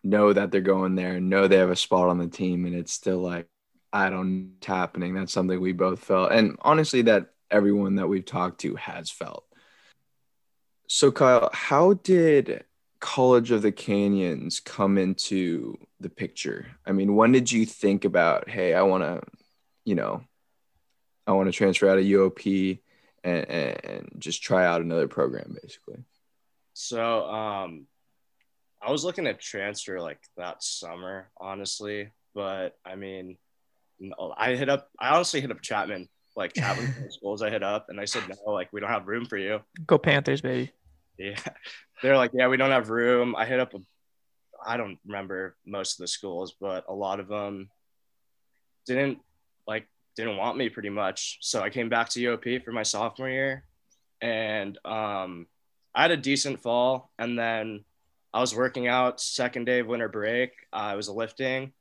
know 0.04 0.34
that 0.34 0.52
they're 0.52 0.62
going 0.62 0.94
there 0.94 1.20
know 1.20 1.48
they 1.48 1.58
have 1.58 1.72
a 1.72 1.76
spot 1.76 2.10
on 2.10 2.20
the 2.20 2.28
team 2.28 2.68
and 2.68 2.76
it's 2.76 2.94
still 2.94 3.18
like 3.18 3.48
i 3.94 4.10
don't 4.10 4.56
happening 4.66 5.14
that's 5.14 5.34
something 5.34 5.60
we 5.60 5.74
both 5.74 6.00
felt 6.00 6.32
and 6.32 6.58
honestly 6.62 7.02
that 7.04 7.28
everyone 7.50 7.96
that 7.96 8.08
we've 8.08 8.26
talked 8.26 8.60
to 8.62 8.76
has 8.76 9.10
felt 9.10 9.48
so, 10.88 11.12
Kyle, 11.12 11.50
how 11.54 11.94
did 11.94 12.64
College 13.00 13.52
of 13.52 13.62
the 13.62 13.74
Canyons 13.74 14.62
come 14.62 14.98
into 14.98 15.78
the 16.00 16.10
picture? 16.10 16.68
I 16.86 16.94
mean, 16.94 17.16
when 17.16 17.34
did 17.34 17.52
you 17.52 17.66
think 17.66 18.06
about, 18.06 18.50
hey, 18.50 18.74
I 18.74 18.84
want 18.84 19.04
to, 19.04 19.22
you 19.84 19.96
know, 19.96 20.24
I 21.28 21.34
want 21.34 21.48
to 21.48 21.52
transfer 21.52 21.90
out 21.90 21.98
of 21.98 22.06
UOP 22.06 22.80
and, 23.24 23.50
and 23.50 24.12
just 24.18 24.42
try 24.42 24.66
out 24.66 24.82
another 24.82 25.10
program, 25.10 25.58
basically? 25.62 26.06
So, 26.74 27.26
um, 27.26 27.88
I 28.82 28.92
was 28.92 29.04
looking 29.04 29.28
at 29.28 29.42
transfer 29.42 30.00
like 30.00 30.22
that 30.38 30.64
summer, 30.64 31.30
honestly, 31.38 32.12
but 32.34 32.78
I 32.86 32.96
mean, 32.96 33.38
I 34.38 34.56
hit 34.56 34.70
up, 34.70 34.90
I 35.00 35.16
honestly 35.16 35.42
hit 35.42 35.52
up 35.52 35.62
Chapman 35.62 36.08
like 36.38 36.54
Chapman 36.54 37.12
schools 37.12 37.42
I 37.42 37.50
hit 37.50 37.64
up 37.64 37.88
and 37.90 38.00
I 38.00 38.06
said 38.06 38.24
no, 38.30 38.54
like 38.54 38.72
we 38.72 38.80
don't 38.80 38.92
have 38.92 39.08
room 39.08 39.26
for 39.26 39.38
you. 39.38 39.60
Go 39.86 39.98
Panthers, 39.98 40.40
baby. 40.40 40.72
Yeah. 41.18 41.40
They're 42.04 42.16
like, 42.16 42.32
yeah, 42.34 42.48
we 42.48 42.58
don't 42.58 42.70
have 42.70 42.92
room. 42.92 43.36
I 43.36 43.46
hit 43.46 43.60
up 43.60 43.74
a, 43.74 43.80
I 44.64 44.78
don't 44.78 45.00
remember 45.06 45.58
most 45.66 46.00
of 46.00 46.04
the 46.04 46.08
schools, 46.08 46.56
but 46.62 46.86
a 46.88 46.94
lot 46.94 47.20
of 47.20 47.28
them 47.28 47.70
didn't 48.86 49.18
like 49.68 49.88
didn't 50.16 50.38
want 50.38 50.58
me 50.58 50.70
pretty 50.70 50.90
much. 50.90 51.40
So 51.42 51.62
I 51.62 51.70
came 51.70 51.90
back 51.90 52.10
to 52.10 52.20
UOP 52.20 52.64
for 52.64 52.72
my 52.72 52.84
sophomore 52.84 53.30
year 53.30 53.64
and 54.22 54.78
um 54.86 55.48
I 55.94 56.04
had 56.04 56.12
a 56.12 56.18
decent 56.18 56.62
fall 56.62 57.12
and 57.18 57.38
then 57.38 57.84
I 58.32 58.42
was 58.42 58.56
working 58.56 58.88
out 58.88 59.20
second 59.20 59.66
day 59.66 59.80
of 59.80 59.88
winter 59.88 60.08
break. 60.08 60.52
I 60.72 60.96
was 60.96 61.10
lifting 61.10 61.74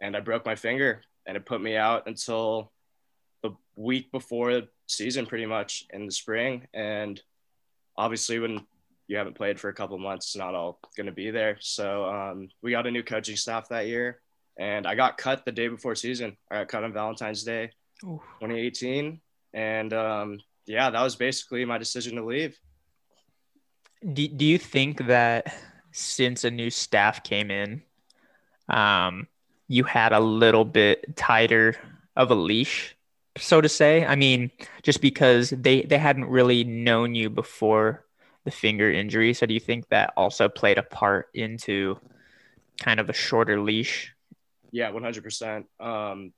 and 0.00 0.16
I 0.16 0.20
broke 0.20 0.44
my 0.44 0.56
finger 0.56 1.02
and 1.28 1.36
it 1.36 1.46
put 1.46 1.62
me 1.62 1.76
out 1.76 2.08
until 2.08 2.72
the 3.44 3.52
week 3.76 4.10
before 4.10 4.52
the 4.52 4.68
season 4.88 5.26
pretty 5.26 5.46
much 5.46 5.84
in 5.92 6.06
the 6.06 6.12
spring 6.12 6.66
and 6.74 7.22
obviously 7.96 8.40
when 8.40 8.66
you 9.08 9.16
haven't 9.16 9.34
played 9.34 9.58
for 9.58 9.68
a 9.68 9.74
couple 9.74 9.98
months, 9.98 10.26
it's 10.26 10.36
not 10.36 10.54
all 10.54 10.78
going 10.96 11.06
to 11.06 11.12
be 11.12 11.30
there. 11.30 11.56
So 11.60 12.04
um, 12.04 12.48
we 12.62 12.70
got 12.70 12.86
a 12.86 12.90
new 12.90 13.02
coaching 13.02 13.36
staff 13.36 13.70
that 13.70 13.86
year, 13.86 14.20
and 14.58 14.86
I 14.86 14.94
got 14.94 15.16
cut 15.16 15.44
the 15.44 15.52
day 15.52 15.68
before 15.68 15.94
season. 15.94 16.36
I 16.50 16.56
got 16.56 16.68
cut 16.68 16.84
on 16.84 16.92
Valentine's 16.92 17.42
Day, 17.42 17.70
Ooh. 18.04 18.20
2018, 18.40 19.20
and 19.54 19.92
um, 19.94 20.40
yeah, 20.66 20.90
that 20.90 21.02
was 21.02 21.16
basically 21.16 21.64
my 21.64 21.78
decision 21.78 22.16
to 22.16 22.24
leave. 22.24 22.56
Do, 24.12 24.28
do 24.28 24.44
you 24.44 24.58
think 24.58 25.06
that 25.06 25.56
since 25.90 26.44
a 26.44 26.50
new 26.50 26.70
staff 26.70 27.24
came 27.24 27.50
in, 27.50 27.82
um, 28.68 29.26
you 29.68 29.84
had 29.84 30.12
a 30.12 30.20
little 30.20 30.64
bit 30.64 31.16
tighter 31.16 31.76
of 32.16 32.30
a 32.30 32.34
leash 32.34 32.96
so 33.40 33.60
to 33.60 33.68
say. 33.68 34.04
I 34.04 34.16
mean, 34.16 34.50
just 34.82 35.00
because 35.00 35.50
they 35.50 35.82
they 35.82 35.98
hadn't 35.98 36.26
really 36.26 36.64
known 36.64 37.14
you 37.14 37.30
before 37.30 38.04
the 38.44 38.50
finger 38.50 38.90
injury. 38.90 39.34
So 39.34 39.46
do 39.46 39.54
you 39.54 39.60
think 39.60 39.88
that 39.88 40.12
also 40.16 40.48
played 40.48 40.78
a 40.78 40.82
part 40.82 41.28
into 41.34 41.98
kind 42.80 43.00
of 43.00 43.08
a 43.08 43.12
shorter 43.12 43.60
leash? 43.60 44.14
Yeah, 44.70 44.90
one 44.90 45.02
hundred 45.02 45.24
percent. 45.24 45.66
Um, 45.80 46.32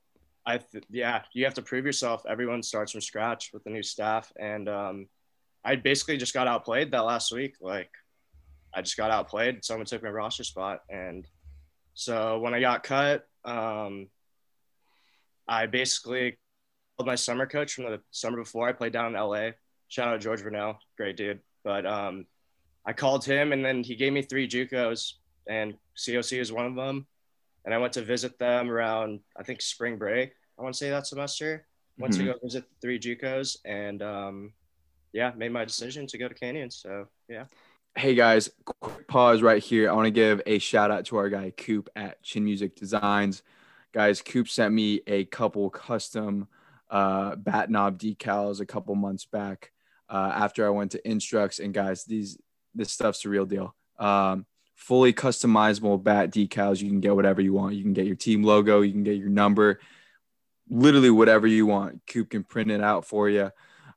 I 0.47 0.59
th- 0.59 0.85
yeah, 0.91 1.23
you 1.33 1.45
have 1.45 1.55
to 1.55 1.63
prove 1.63 1.85
yourself. 1.85 2.25
Everyone 2.29 2.63
starts 2.63 2.93
from 2.93 3.01
scratch 3.01 3.51
with 3.53 3.65
the 3.65 3.71
new 3.71 3.83
staff, 3.83 4.33
and 4.39 4.69
um, 4.69 5.09
I 5.65 5.77
basically 5.77 6.17
just 6.17 6.35
got 6.35 6.47
outplayed 6.47 6.93
that 6.93 7.05
last 7.05 7.33
week. 7.33 7.57
Like, 7.61 7.91
I 8.75 8.83
just 8.83 8.97
got 8.97 9.11
outplayed. 9.11 9.65
Someone 9.65 9.87
took 9.87 10.03
my 10.03 10.09
roster 10.09 10.45
spot, 10.45 10.81
and 10.89 11.27
so 12.01 12.39
when 12.39 12.55
I 12.55 12.61
got 12.61 12.83
cut, 12.83 13.27
um, 13.45 14.09
I 15.47 15.67
basically 15.67 16.39
called 16.97 17.07
my 17.07 17.15
summer 17.15 17.45
coach 17.45 17.75
from 17.75 17.85
the 17.85 18.01
summer 18.11 18.39
before. 18.39 18.67
I 18.67 18.73
played 18.73 18.95
down 18.95 19.15
in 19.15 19.21
LA. 19.21 19.51
Shout 19.89 20.09
out 20.09 20.13
to 20.13 20.19
George 20.19 20.41
Vernell, 20.41 20.77
great 20.97 21.19
dude. 21.19 21.41
But 21.63 21.85
um, 21.85 22.25
I 22.87 22.95
called 22.95 23.27
him, 23.27 23.53
and 23.53 23.63
then 23.63 23.85
he 23.85 23.97
gave 23.97 24.15
me 24.15 24.23
three 24.23 24.49
JUCOs, 24.49 25.17
and 25.47 25.75
COC 25.95 26.41
is 26.41 26.51
one 26.51 26.65
of 26.65 26.75
them. 26.75 27.07
And 27.67 27.75
I 27.75 27.77
went 27.77 27.93
to 27.93 28.03
visit 28.03 28.39
them 28.39 28.71
around, 28.71 29.21
I 29.37 29.43
think, 29.43 29.61
spring 29.61 29.99
break. 29.99 30.33
I 30.59 30.63
want 30.63 30.75
to 30.75 30.79
say 30.79 30.89
that 30.89 31.07
semester. 31.07 31.67
Went 31.99 32.15
mm-hmm. 32.15 32.29
to 32.29 32.33
go 32.33 32.39
visit 32.43 32.65
the 32.65 32.77
three 32.81 32.99
JUCOs, 32.99 33.59
and 33.67 34.03
um, 34.03 34.55
yeah, 35.13 35.33
made 35.37 35.53
my 35.53 35.67
decision 35.67 36.07
to 36.07 36.17
go 36.17 36.29
to 36.29 36.35
Canyon. 36.35 36.71
So 36.71 37.09
yeah. 37.29 37.45
Hey 37.97 38.15
guys, 38.15 38.49
quick 38.65 39.09
pause 39.09 39.43
right 39.43 39.63
here. 39.63 39.91
I 39.91 39.93
want 39.93 40.07
to 40.07 40.13
give 40.13 40.41
a 40.47 40.59
shout 40.59 40.93
out 40.93 41.07
to 41.07 41.17
our 41.17 41.29
guy 41.29 41.51
Coop 41.51 41.91
at 41.97 42.23
Chin 42.23 42.45
Music 42.45 42.77
Designs. 42.77 43.43
Guys, 43.93 44.23
Coop 44.23 44.49
sent 44.49 44.73
me 44.73 45.01
a 45.09 45.25
couple 45.25 45.69
custom 45.71 46.47
uh, 46.89 47.35
bat 47.35 47.69
knob 47.69 47.99
decals 47.99 48.61
a 48.61 48.67
couple 48.67 48.95
months 48.95 49.25
back 49.25 49.73
uh, 50.09 50.33
after 50.35 50.65
I 50.65 50.71
went 50.71 50.93
to 50.93 51.09
Instructs. 51.09 51.59
And 51.59 51.75
guys, 51.75 52.05
these 52.05 52.39
this 52.77 52.93
stuff's 52.93 53.23
the 53.23 53.29
real 53.29 53.45
deal. 53.45 53.75
Um, 53.99 54.47
fully 54.77 55.13
customizable 55.13 56.03
bat 56.03 56.31
decals. 56.31 56.81
You 56.81 56.89
can 56.89 57.01
get 57.01 57.17
whatever 57.17 57.41
you 57.41 57.53
want. 57.53 57.75
You 57.75 57.83
can 57.83 57.93
get 57.93 58.07
your 58.07 58.17
team 58.17 58.45
logo. 58.45 58.83
You 58.83 58.93
can 58.93 59.03
get 59.03 59.19
your 59.19 59.31
number. 59.31 59.81
Literally 60.69 61.11
whatever 61.11 61.49
you 61.49 61.67
want. 61.67 62.03
Coop 62.07 62.31
can 62.31 62.45
print 62.45 62.71
it 62.71 62.81
out 62.83 63.05
for 63.05 63.29
you. 63.29 63.51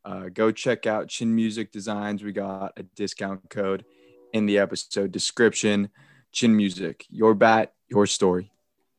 Uh, 0.05 0.29
go 0.33 0.51
check 0.51 0.85
out 0.85 1.07
Chin 1.07 1.33
Music 1.33 1.71
Designs. 1.71 2.23
We 2.23 2.31
got 2.31 2.73
a 2.77 2.83
discount 2.83 3.49
code 3.49 3.85
in 4.33 4.45
the 4.45 4.59
episode 4.59 5.11
description. 5.11 5.89
Chin 6.31 6.55
Music, 6.55 7.05
your 7.09 7.33
bat, 7.35 7.73
your 7.89 8.07
story. 8.07 8.51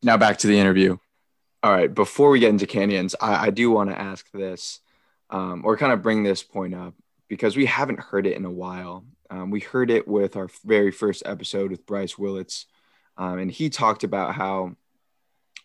Now 0.02 0.16
back 0.16 0.38
to 0.38 0.46
the 0.46 0.58
interview. 0.58 0.96
All 1.62 1.72
right. 1.72 1.92
Before 1.92 2.30
we 2.30 2.40
get 2.40 2.50
into 2.50 2.66
canyons, 2.66 3.14
I, 3.20 3.46
I 3.46 3.50
do 3.50 3.70
want 3.70 3.90
to 3.90 3.98
ask 3.98 4.30
this 4.32 4.80
um, 5.30 5.62
or 5.64 5.76
kind 5.76 5.92
of 5.92 6.02
bring 6.02 6.22
this 6.22 6.42
point 6.42 6.74
up 6.74 6.94
because 7.28 7.56
we 7.56 7.66
haven't 7.66 8.00
heard 8.00 8.26
it 8.26 8.36
in 8.36 8.44
a 8.44 8.50
while. 8.50 9.04
Um, 9.30 9.50
we 9.50 9.60
heard 9.60 9.90
it 9.90 10.06
with 10.06 10.36
our 10.36 10.48
very 10.64 10.90
first 10.90 11.22
episode 11.26 11.70
with 11.70 11.86
Bryce 11.86 12.18
Willits. 12.18 12.66
Um, 13.16 13.38
and 13.38 13.50
he 13.50 13.70
talked 13.70 14.04
about 14.04 14.34
how, 14.34 14.76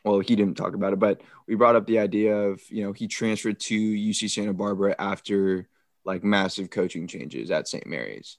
well, 0.03 0.19
he 0.19 0.35
didn't 0.35 0.55
talk 0.55 0.73
about 0.73 0.93
it, 0.93 0.99
but 0.99 1.21
we 1.47 1.55
brought 1.55 1.75
up 1.75 1.85
the 1.85 1.99
idea 1.99 2.35
of, 2.35 2.61
you 2.69 2.83
know, 2.83 2.93
he 2.93 3.07
transferred 3.07 3.59
to 3.59 3.75
UC 3.75 4.29
Santa 4.29 4.53
Barbara 4.53 4.95
after 4.97 5.67
like 6.05 6.23
massive 6.23 6.69
coaching 6.69 7.07
changes 7.07 7.51
at 7.51 7.67
St. 7.67 7.85
Mary's. 7.85 8.37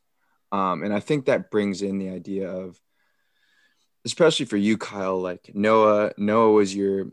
Um, 0.52 0.83
and 0.83 0.93
I 0.93 1.00
think 1.00 1.26
that 1.26 1.50
brings 1.50 1.83
in 1.83 1.99
the 1.99 2.09
idea 2.09 2.50
of, 2.50 2.81
especially 4.05 4.47
for 4.47 4.57
you, 4.57 4.79
Kyle, 4.79 5.21
like 5.21 5.50
Noah, 5.55 6.12
Noah 6.17 6.52
was 6.52 6.75
your 6.75 7.07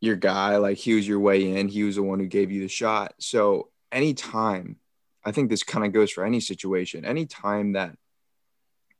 your 0.00 0.16
guy. 0.16 0.56
Like 0.56 0.76
he 0.76 0.94
was 0.94 1.08
your 1.08 1.20
way 1.20 1.56
in. 1.56 1.68
He 1.68 1.82
was 1.82 1.96
the 1.96 2.02
one 2.02 2.20
who 2.20 2.26
gave 2.26 2.50
you 2.50 2.60
the 2.60 2.68
shot. 2.68 3.14
So 3.18 3.70
anytime, 3.90 4.76
I 5.24 5.32
think 5.32 5.48
this 5.48 5.62
kind 5.62 5.86
of 5.86 5.92
goes 5.92 6.10
for 6.10 6.24
any 6.24 6.40
situation. 6.40 7.04
Anytime 7.04 7.72
that 7.72 7.96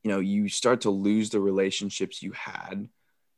you 0.02 0.10
know 0.10 0.20
you 0.20 0.48
start 0.48 0.82
to 0.82 0.90
lose 0.90 1.30
the 1.30 1.40
relationships 1.40 2.22
you 2.22 2.32
had 2.32 2.88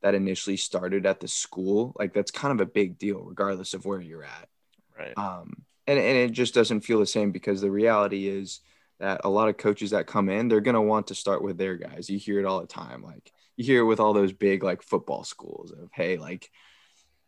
that 0.02 0.14
initially 0.14 0.56
started 0.56 1.06
at 1.06 1.20
the 1.20 1.28
school, 1.28 1.94
like 1.98 2.12
that's 2.12 2.30
kind 2.30 2.52
of 2.52 2.66
a 2.66 2.70
big 2.70 2.98
deal, 2.98 3.22
regardless 3.22 3.74
of 3.74 3.84
where 3.84 4.00
you're 4.00 4.24
at. 4.24 4.48
Right. 4.96 5.16
Um, 5.16 5.64
and 5.86 5.98
and 5.98 6.16
it 6.16 6.32
just 6.32 6.54
doesn't 6.54 6.82
feel 6.82 7.00
the 7.00 7.06
same 7.06 7.32
because 7.32 7.60
the 7.60 7.70
reality 7.70 8.28
is 8.28 8.60
that 8.98 9.22
a 9.24 9.28
lot 9.28 9.48
of 9.48 9.56
coaches 9.56 9.90
that 9.90 10.06
come 10.06 10.28
in, 10.28 10.48
they're 10.48 10.60
gonna 10.60 10.82
want 10.82 11.08
to 11.08 11.14
start 11.14 11.42
with 11.42 11.58
their 11.58 11.76
guys. 11.76 12.10
You 12.10 12.18
hear 12.18 12.38
it 12.38 12.46
all 12.46 12.60
the 12.60 12.66
time. 12.66 13.02
Like 13.02 13.32
you 13.56 13.64
hear 13.64 13.80
it 13.80 13.86
with 13.86 14.00
all 14.00 14.12
those 14.12 14.32
big 14.32 14.62
like 14.62 14.82
football 14.82 15.24
schools 15.24 15.72
of 15.72 15.90
hey, 15.92 16.16
like 16.16 16.50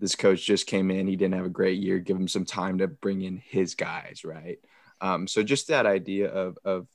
this 0.00 0.14
coach 0.14 0.44
just 0.44 0.66
came 0.66 0.90
in, 0.90 1.08
he 1.08 1.16
didn't 1.16 1.34
have 1.34 1.46
a 1.46 1.50
great 1.50 1.78
year, 1.78 1.98
give 1.98 2.16
him 2.16 2.28
some 2.28 2.44
time 2.44 2.78
to 2.78 2.88
bring 2.88 3.22
in 3.22 3.36
his 3.36 3.74
guys, 3.74 4.22
right? 4.24 4.58
Um, 5.00 5.26
so 5.26 5.42
just 5.42 5.68
that 5.68 5.86
idea 5.86 6.28
of 6.28 6.58
of 6.64 6.88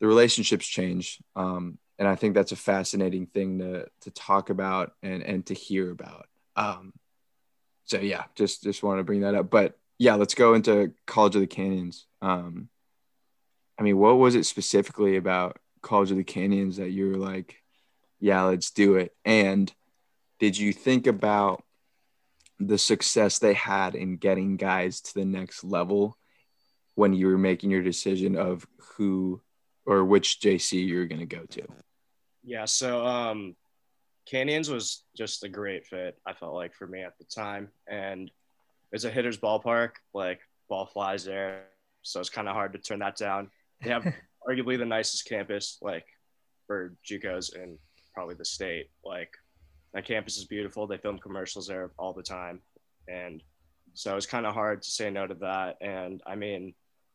the 0.00 0.06
relationships 0.06 0.66
change. 0.66 1.18
Um, 1.34 1.78
and 1.98 2.06
I 2.06 2.14
think 2.14 2.34
that's 2.34 2.52
a 2.52 2.56
fascinating 2.56 3.26
thing 3.26 3.58
to 3.58 3.86
to 4.02 4.10
talk 4.10 4.50
about 4.50 4.92
and 5.02 5.22
and 5.22 5.46
to 5.46 5.54
hear 5.54 5.90
about. 5.90 6.26
Um, 6.56 6.92
so 7.84 7.98
yeah, 7.98 8.24
just 8.34 8.62
just 8.62 8.82
want 8.82 8.98
to 8.98 9.04
bring 9.04 9.20
that 9.20 9.34
up. 9.34 9.50
But 9.50 9.78
yeah, 9.98 10.14
let's 10.14 10.34
go 10.34 10.54
into 10.54 10.92
College 11.06 11.36
of 11.36 11.40
the 11.40 11.46
Canyons. 11.46 12.06
Um, 12.20 12.68
I 13.78 13.82
mean, 13.82 13.98
what 13.98 14.18
was 14.18 14.34
it 14.34 14.44
specifically 14.44 15.16
about 15.16 15.58
College 15.82 16.10
of 16.10 16.16
the 16.16 16.24
Canyons 16.24 16.76
that 16.76 16.90
you 16.90 17.08
were 17.08 17.16
like, 17.16 17.62
yeah, 18.20 18.42
let's 18.42 18.70
do 18.70 18.96
it? 18.96 19.14
And 19.24 19.72
did 20.38 20.58
you 20.58 20.72
think 20.72 21.06
about 21.06 21.62
the 22.58 22.78
success 22.78 23.38
they 23.38 23.54
had 23.54 23.94
in 23.94 24.16
getting 24.16 24.56
guys 24.56 25.00
to 25.00 25.14
the 25.14 25.24
next 25.24 25.62
level 25.62 26.16
when 26.94 27.12
you 27.12 27.26
were 27.26 27.38
making 27.38 27.70
your 27.70 27.82
decision 27.82 28.36
of 28.36 28.66
who 28.96 29.40
or 29.86 30.04
which 30.04 30.40
JC 30.40 30.86
you're 30.86 31.06
going 31.06 31.20
to 31.20 31.26
go 31.26 31.44
to? 31.44 31.62
Yeah, 32.44 32.64
so 32.64 33.06
um, 33.06 33.56
Canyons 34.26 34.68
was 34.68 35.04
just 35.16 35.44
a 35.44 35.48
great 35.48 35.86
fit. 35.86 36.18
I 36.26 36.32
felt 36.32 36.54
like 36.54 36.74
for 36.74 36.86
me 36.86 37.02
at 37.02 37.16
the 37.18 37.24
time, 37.24 37.68
and 37.88 38.30
it's 38.92 39.04
a 39.04 39.10
hitter's 39.10 39.38
ballpark. 39.38 39.90
Like 40.12 40.40
ball 40.68 40.86
flies 40.86 41.24
there, 41.24 41.64
so 42.02 42.20
it's 42.20 42.30
kind 42.30 42.48
of 42.48 42.54
hard 42.54 42.72
to 42.72 42.78
turn 42.78 42.98
that 42.98 43.16
down. 43.16 43.50
They 43.82 43.90
have 43.90 44.04
arguably 44.48 44.78
the 44.78 44.84
nicest 44.84 45.28
campus, 45.28 45.78
like 45.80 46.06
for 46.66 46.94
JUCOs 47.08 47.54
in 47.54 47.78
probably 48.14 48.34
the 48.34 48.44
state. 48.44 48.90
Like 49.04 49.30
that 49.94 50.04
campus 50.04 50.36
is 50.36 50.44
beautiful. 50.44 50.86
They 50.86 50.98
film 50.98 51.18
commercials 51.18 51.68
there 51.68 51.92
all 51.98 52.12
the 52.12 52.22
time, 52.22 52.60
and 53.08 53.42
so 53.94 54.16
it's 54.16 54.26
kind 54.26 54.46
of 54.46 54.54
hard 54.54 54.82
to 54.82 54.90
say 54.90 55.10
no 55.10 55.26
to 55.26 55.34
that. 55.34 55.78
And 55.80 56.20
I 56.26 56.34
mean, 56.34 56.74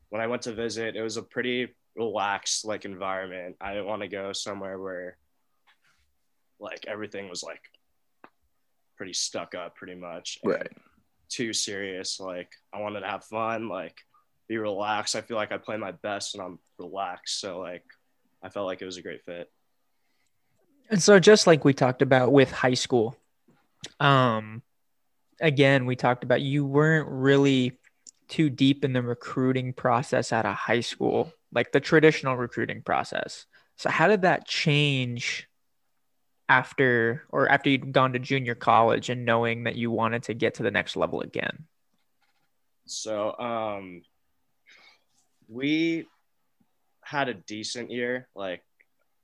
when 0.10 0.22
I 0.22 0.28
went 0.28 0.42
to 0.44 0.54
visit, 0.54 0.96
it 0.96 1.02
was 1.02 1.18
a 1.18 1.24
pretty 1.24 1.70
relaxed 1.96 2.66
like 2.66 2.86
environment. 2.86 3.58
I 3.60 3.74
didn't 3.74 3.88
want 3.88 4.02
to 4.02 4.08
go 4.08 4.34
somewhere 4.34 4.80
where 4.80 5.18
like 6.60 6.86
everything 6.88 7.30
was 7.30 7.44
like 7.44 7.62
pretty 8.98 9.14
stuck 9.14 9.56
up 9.56 9.76
pretty 9.76 9.96
much. 9.96 10.40
Right. 10.44 10.72
Too 11.30 11.54
serious. 11.54 12.20
Like 12.20 12.52
I 12.74 12.80
wanted 12.80 13.02
to 13.02 13.08
have 13.08 13.24
fun, 13.26 13.68
like 13.68 13.98
be 14.48 14.58
relaxed. 14.58 15.16
I 15.16 15.22
feel 15.22 15.38
like 15.38 15.52
I 15.52 15.58
play 15.58 15.78
my 15.78 15.92
best 15.92 16.36
and 16.36 16.44
I'm 16.44 16.60
relaxed. 16.78 17.40
So 17.40 17.60
like 17.60 17.84
I 18.44 18.50
felt 18.50 18.68
like 18.68 18.82
it 18.82 18.86
was 18.86 18.98
a 18.98 19.02
great 19.02 19.24
fit. 19.26 19.50
And 20.90 21.02
so 21.02 21.20
just 21.20 21.48
like 21.48 21.64
we 21.64 21.74
talked 21.74 22.02
about 22.02 22.32
with 22.32 22.52
high 22.52 22.74
school, 22.74 23.16
um 24.00 24.62
again, 25.40 25.86
we 25.86 25.96
talked 25.96 26.24
about 26.24 26.42
you 26.42 26.66
weren't 26.66 27.10
really 27.10 27.80
too 28.28 28.50
deep 28.50 28.86
in 28.86 28.94
the 28.94 29.02
recruiting 29.02 29.74
process 29.74 30.32
at 30.32 30.46
a 30.46 30.54
high 30.54 30.80
school, 30.80 31.34
like 31.54 31.72
the 31.72 31.80
traditional 31.80 32.36
recruiting 32.36 32.82
process. 32.82 33.46
So 33.78 33.90
how 33.90 34.08
did 34.08 34.24
that 34.24 34.48
change 34.48 35.48
after 36.48 37.24
or 37.30 37.50
after 37.50 37.70
you'd 37.70 37.92
gone 37.94 38.14
to 38.14 38.20
junior 38.20 38.56
college 38.56 39.10
and 39.10 39.26
knowing 39.26 39.64
that 39.64 39.76
you 39.76 39.90
wanted 39.90 40.24
to 40.24 40.34
get 40.34 40.56
to 40.56 40.64
the 40.64 40.72
next 40.72 40.96
level 40.96 41.22
again? 41.22 41.66
So 42.86 43.38
um, 43.40 44.02
we 45.48 46.08
had 47.04 47.30
a 47.30 47.34
decent 47.34 47.92
year, 47.92 48.28
like 48.36 48.64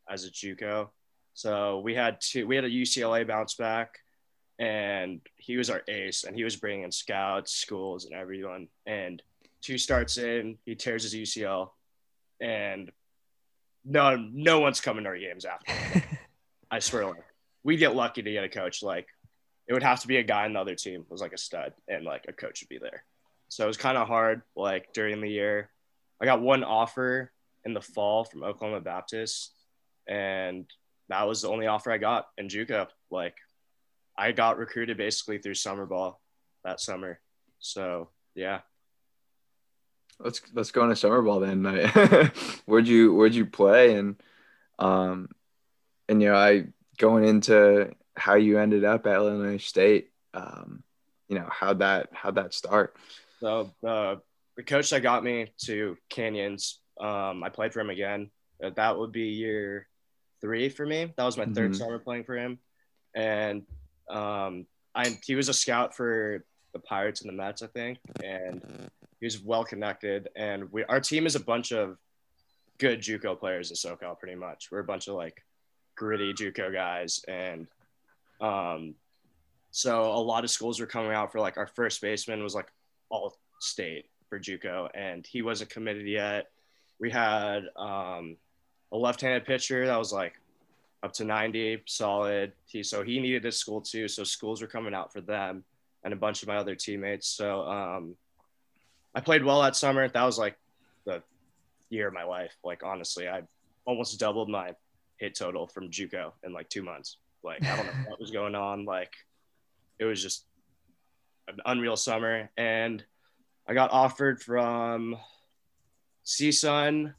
as 0.09 0.25
a 0.25 0.31
JUCO. 0.31 0.89
So 1.33 1.79
we 1.79 1.93
had 1.93 2.19
two. 2.19 2.47
We 2.47 2.55
had 2.55 2.65
a 2.65 2.69
UCLA 2.69 3.27
bounce 3.27 3.55
back, 3.55 3.99
and 4.57 5.21
he 5.37 5.57
was 5.57 5.69
our 5.69 5.83
ace, 5.87 6.23
and 6.23 6.35
he 6.35 6.43
was 6.43 6.55
bringing 6.55 6.83
in 6.83 6.91
scouts, 6.91 7.53
schools, 7.53 8.05
and 8.05 8.13
everyone. 8.13 8.69
And 8.85 9.21
two 9.61 9.77
starts 9.77 10.17
in, 10.17 10.57
he 10.65 10.75
tears 10.75 11.03
his 11.03 11.13
UCL, 11.13 11.69
and 12.41 12.91
no, 13.85 14.15
no 14.15 14.59
one's 14.59 14.81
coming 14.81 15.03
to 15.03 15.09
our 15.09 15.17
games 15.17 15.45
after. 15.45 16.03
I 16.71 16.79
swear, 16.79 17.07
like, 17.07 17.23
we 17.63 17.77
get 17.77 17.95
lucky 17.95 18.21
to 18.21 18.31
get 18.31 18.43
a 18.43 18.49
coach. 18.49 18.83
Like, 18.83 19.07
it 19.67 19.73
would 19.73 19.83
have 19.83 20.01
to 20.01 20.07
be 20.07 20.17
a 20.17 20.23
guy 20.23 20.45
on 20.45 20.53
the 20.53 20.59
other 20.59 20.75
team 20.75 21.05
was 21.09 21.21
like 21.21 21.33
a 21.33 21.37
stud, 21.37 21.73
and 21.87 22.05
like 22.05 22.25
a 22.27 22.33
coach 22.33 22.61
would 22.61 22.69
be 22.69 22.79
there. 22.79 23.03
So 23.49 23.63
it 23.63 23.67
was 23.67 23.77
kind 23.77 23.97
of 23.97 24.07
hard. 24.07 24.41
Like 24.55 24.93
during 24.93 25.21
the 25.21 25.29
year, 25.29 25.69
I 26.21 26.25
got 26.25 26.41
one 26.41 26.63
offer 26.63 27.31
in 27.65 27.73
the 27.73 27.81
fall 27.81 28.23
from 28.23 28.43
Oklahoma 28.43 28.81
Baptist, 28.81 29.53
and 30.07 30.65
that 31.09 31.27
was 31.27 31.41
the 31.41 31.49
only 31.49 31.67
offer 31.67 31.91
I 31.91 31.97
got 31.97 32.27
in 32.37 32.47
JUCO. 32.47 32.87
Like, 33.11 33.35
I 34.17 34.31
got 34.31 34.57
recruited 34.57 34.97
basically 34.97 35.37
through 35.37 35.55
summer 35.55 35.85
ball 35.85 36.21
that 36.63 36.79
summer. 36.79 37.19
So 37.59 38.09
yeah. 38.35 38.61
Let's 40.19 40.41
let's 40.53 40.71
go 40.71 40.83
into 40.83 40.95
summer 40.95 41.21
ball 41.21 41.39
then. 41.39 41.63
where'd 42.65 42.87
you 42.87 43.13
where'd 43.13 43.35
you 43.35 43.45
play 43.45 43.95
and 43.95 44.15
um 44.79 45.29
and 46.09 46.21
you 46.21 46.29
know 46.29 46.35
I 46.35 46.67
going 46.97 47.23
into 47.23 47.91
how 48.15 48.35
you 48.35 48.57
ended 48.59 48.83
up 48.83 49.05
at 49.05 49.15
Illinois 49.15 49.57
State, 49.57 50.09
um, 50.33 50.83
you 51.29 51.37
know 51.37 51.47
how 51.49 51.73
that 51.75 52.09
how 52.11 52.31
that 52.31 52.53
start. 52.53 52.95
So 53.39 53.71
uh, 53.85 54.15
the 54.55 54.63
coach 54.63 54.89
that 54.89 55.01
got 55.01 55.23
me 55.23 55.51
to 55.65 55.97
Canyons, 56.09 56.79
um, 56.99 57.43
I 57.43 57.49
played 57.49 57.73
for 57.73 57.79
him 57.79 57.89
again. 57.89 58.31
Uh, 58.63 58.71
that 58.75 58.97
would 58.97 59.11
be 59.11 59.29
year 59.29 59.87
three 60.41 60.69
for 60.69 60.85
me. 60.85 61.13
That 61.15 61.23
was 61.23 61.37
my 61.37 61.45
3rd 61.45 61.53
mm-hmm. 61.53 61.73
summer 61.73 61.99
playing 61.99 62.23
for 62.23 62.35
him, 62.35 62.59
and 63.15 63.63
um, 64.09 64.65
I 64.95 65.17
he 65.25 65.35
was 65.35 65.49
a 65.49 65.53
scout 65.53 65.95
for 65.95 66.43
the 66.73 66.79
Pirates 66.79 67.21
and 67.21 67.29
the 67.29 67.33
Mets, 67.33 67.61
I 67.61 67.67
think, 67.67 67.99
and 68.23 68.89
he 69.19 69.25
was 69.25 69.39
well 69.39 69.63
connected. 69.63 70.29
And 70.35 70.71
we 70.71 70.83
our 70.85 70.99
team 70.99 71.25
is 71.25 71.35
a 71.35 71.39
bunch 71.39 71.71
of 71.71 71.97
good 72.77 73.01
JUCO 73.01 73.39
players 73.39 73.71
in 73.71 73.75
SoCal, 73.75 74.17
pretty 74.17 74.35
much. 74.35 74.69
We're 74.71 74.79
a 74.79 74.83
bunch 74.83 75.07
of 75.07 75.15
like 75.15 75.43
gritty 75.95 76.33
JUCO 76.33 76.71
guys, 76.71 77.23
and 77.27 77.67
um, 78.39 78.95
so 79.71 80.03
a 80.03 80.21
lot 80.21 80.43
of 80.43 80.49
schools 80.49 80.79
were 80.79 80.85
coming 80.85 81.11
out 81.11 81.31
for 81.31 81.39
like 81.39 81.57
our 81.57 81.67
first 81.67 82.01
baseman 82.01 82.43
was 82.43 82.55
like 82.55 82.71
all 83.09 83.37
state 83.59 84.05
for 84.29 84.39
JUCO, 84.39 84.89
and 84.93 85.25
he 85.25 85.41
wasn't 85.41 85.69
committed 85.69 86.07
yet. 86.07 86.47
We 86.99 87.11
had 87.11 87.63
um, 87.75 88.37
a 88.91 88.97
left-handed 88.97 89.45
pitcher 89.45 89.85
that 89.85 89.97
was 89.97 90.11
like 90.11 90.33
up 91.03 91.13
to 91.13 91.23
90, 91.23 91.83
solid. 91.85 92.53
He 92.65 92.83
so 92.83 93.03
he 93.03 93.19
needed 93.19 93.43
this 93.43 93.57
school 93.57 93.81
too, 93.81 94.07
so 94.07 94.23
schools 94.23 94.61
were 94.61 94.67
coming 94.67 94.93
out 94.93 95.11
for 95.11 95.21
them 95.21 95.63
and 96.03 96.13
a 96.13 96.17
bunch 96.17 96.41
of 96.41 96.47
my 96.47 96.57
other 96.57 96.75
teammates. 96.75 97.27
So 97.27 97.61
um, 97.63 98.15
I 99.17 99.19
played 99.19 99.43
well 99.43 99.63
that 99.63 99.75
summer. 99.75 100.07
That 100.07 100.23
was 100.25 100.37
like 100.37 100.59
the 101.03 101.23
year 101.89 102.07
of 102.07 102.13
my 102.13 102.23
life. 102.23 102.55
Like 102.63 102.83
honestly, 102.83 103.27
I 103.27 103.41
almost 103.83 104.19
doubled 104.19 104.47
my 104.47 104.73
hit 105.17 105.33
total 105.33 105.65
from 105.65 105.89
JUCO 105.89 106.33
in 106.43 106.53
like 106.53 106.69
two 106.69 106.83
months. 106.83 107.17
Like 107.43 107.65
I 107.65 107.77
don't 107.77 107.87
know 107.87 108.09
what 108.09 108.19
was 108.19 108.29
going 108.29 108.53
on. 108.53 108.85
Like 108.85 109.11
it 109.97 110.05
was 110.05 110.21
just 110.21 110.45
an 111.47 111.57
unreal 111.65 111.95
summer, 111.95 112.51
and 112.57 113.03
I 113.67 113.73
got 113.73 113.89
offered 113.89 114.39
from 114.39 115.17
CSUN, 116.23 117.15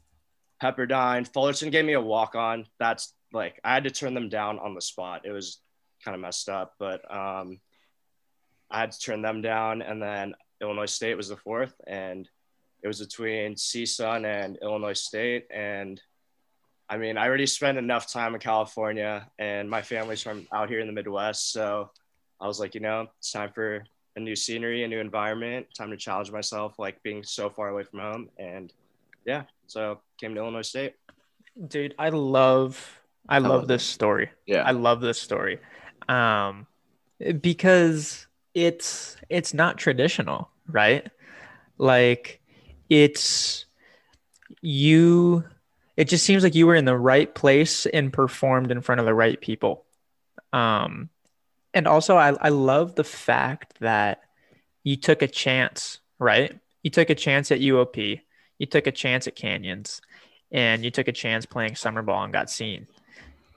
Pepperdine, 0.63 1.27
Fullerton 1.27 1.69
gave 1.69 1.83
me 1.83 1.93
a 1.93 2.01
walk 2.01 2.33
on. 2.33 2.65
That's 2.79 3.13
like 3.33 3.59
I 3.61 3.73
had 3.73 3.83
to 3.83 3.91
turn 3.91 4.13
them 4.13 4.29
down 4.29 4.57
on 4.57 4.73
the 4.73 4.81
spot. 4.81 5.25
It 5.25 5.33
was 5.33 5.59
kind 6.05 6.15
of 6.15 6.21
messed 6.21 6.47
up, 6.47 6.75
but 6.79 7.01
um, 7.13 7.59
I 8.71 8.79
had 8.79 8.93
to 8.93 8.99
turn 8.99 9.21
them 9.21 9.41
down, 9.41 9.81
and 9.81 10.01
then 10.01 10.33
Illinois 10.61 10.85
State 10.85 11.15
was 11.15 11.29
the 11.29 11.37
fourth, 11.37 11.73
and 11.87 12.29
it 12.83 12.87
was 12.87 12.99
between 12.99 13.55
CSUN 13.55 14.25
and 14.25 14.57
Illinois 14.61 14.93
State, 14.93 15.47
and 15.51 16.01
I 16.89 16.97
mean, 16.97 17.17
I 17.17 17.27
already 17.27 17.45
spent 17.45 17.77
enough 17.77 18.11
time 18.11 18.33
in 18.33 18.41
California 18.41 19.29
and 19.37 19.69
my 19.69 19.83
family's 19.83 20.23
from 20.23 20.47
out 20.51 20.69
here 20.69 20.79
in 20.79 20.87
the 20.87 20.93
Midwest. 20.93 21.51
So 21.51 21.91
I 22.41 22.47
was 22.47 22.59
like, 22.59 22.73
you 22.73 22.81
know, 22.81 23.07
it's 23.19 23.31
time 23.31 23.51
for 23.53 23.83
a 24.15 24.19
new 24.19 24.35
scenery, 24.35 24.83
a 24.83 24.87
new 24.87 24.99
environment, 24.99 25.67
time 25.77 25.91
to 25.91 25.97
challenge 25.97 26.31
myself, 26.31 26.79
like 26.79 27.01
being 27.03 27.21
so 27.23 27.47
far 27.47 27.69
away 27.69 27.83
from 27.83 27.99
home. 27.99 28.29
And 28.39 28.73
yeah, 29.23 29.43
so 29.67 29.99
came 30.19 30.33
to 30.33 30.41
Illinois 30.41 30.63
State. 30.63 30.95
Dude, 31.67 31.93
I 31.99 32.09
love, 32.09 32.99
I, 33.27 33.35
I 33.35 33.39
love, 33.39 33.51
love 33.51 33.67
this 33.67 33.83
story. 33.83 34.31
Yeah. 34.47 34.63
I 34.63 34.71
love 34.71 34.99
this 34.99 35.21
story. 35.21 35.59
Um, 36.07 36.65
because 37.39 38.25
it's, 38.53 39.17
it's 39.29 39.53
not 39.53 39.77
traditional, 39.77 40.49
right? 40.67 41.09
Like 41.77 42.41
it's, 42.89 43.65
you 44.61 45.43
it 45.99 46.07
just 46.07 46.25
seems 46.25 46.43
like 46.43 46.55
you 46.55 46.65
were 46.65 46.75
in 46.75 46.85
the 46.85 46.97
right 46.97 47.35
place 47.35 47.85
and 47.85 48.13
performed 48.13 48.71
in 48.71 48.79
front 48.79 49.01
of 49.01 49.05
the 49.05 49.13
right 49.13 49.39
people. 49.41 49.83
Um, 50.53 51.09
and 51.73 51.89
also, 51.89 52.15
I, 52.15 52.29
I 52.39 52.47
love 52.47 52.95
the 52.95 53.03
fact 53.03 53.81
that 53.81 54.21
you 54.81 54.95
took 54.95 55.21
a 55.21 55.27
chance, 55.27 55.99
right? 56.17 56.57
You 56.83 56.89
took 56.89 57.09
a 57.09 57.15
chance 57.15 57.51
at 57.51 57.59
UOP, 57.59 58.21
you 58.57 58.65
took 58.65 58.87
a 58.87 58.93
chance 58.93 59.27
at 59.27 59.35
Canyons, 59.35 59.99
and 60.53 60.85
you 60.85 60.89
took 60.89 61.09
a 61.09 61.11
chance 61.11 61.45
playing 61.45 61.75
summer 61.75 62.01
ball 62.01 62.23
and 62.23 62.31
got 62.31 62.49
seen. 62.49 62.87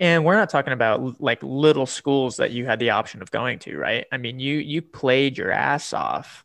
And 0.03 0.25
we're 0.25 0.35
not 0.35 0.51
talking 0.51 0.73
about 0.73 1.21
like 1.21 1.39
little 1.45 1.87
schools 1.87 2.39
that 2.39 2.51
you 2.51 2.67
had 2.67 2.81
the 2.81 2.91
option 2.91 3.23
of 3.23 3.31
going 3.31 3.61
to, 3.61 3.79
right? 3.79 4.05
I 4.11 4.17
mean, 4.17 4.41
you 4.41 4.57
you 4.59 4.83
played 4.83 5.39
your 5.39 5.53
ass 5.53 5.93
off 5.93 6.45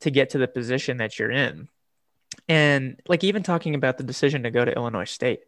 to 0.00 0.10
get 0.10 0.30
to 0.30 0.38
the 0.38 0.48
position 0.48 0.96
that 0.96 1.18
you're 1.18 1.30
in. 1.30 1.68
And 2.48 2.98
like 3.06 3.22
even 3.22 3.42
talking 3.42 3.74
about 3.74 3.98
the 3.98 4.04
decision 4.04 4.44
to 4.44 4.50
go 4.50 4.64
to 4.64 4.72
Illinois 4.74 5.04
State, 5.04 5.40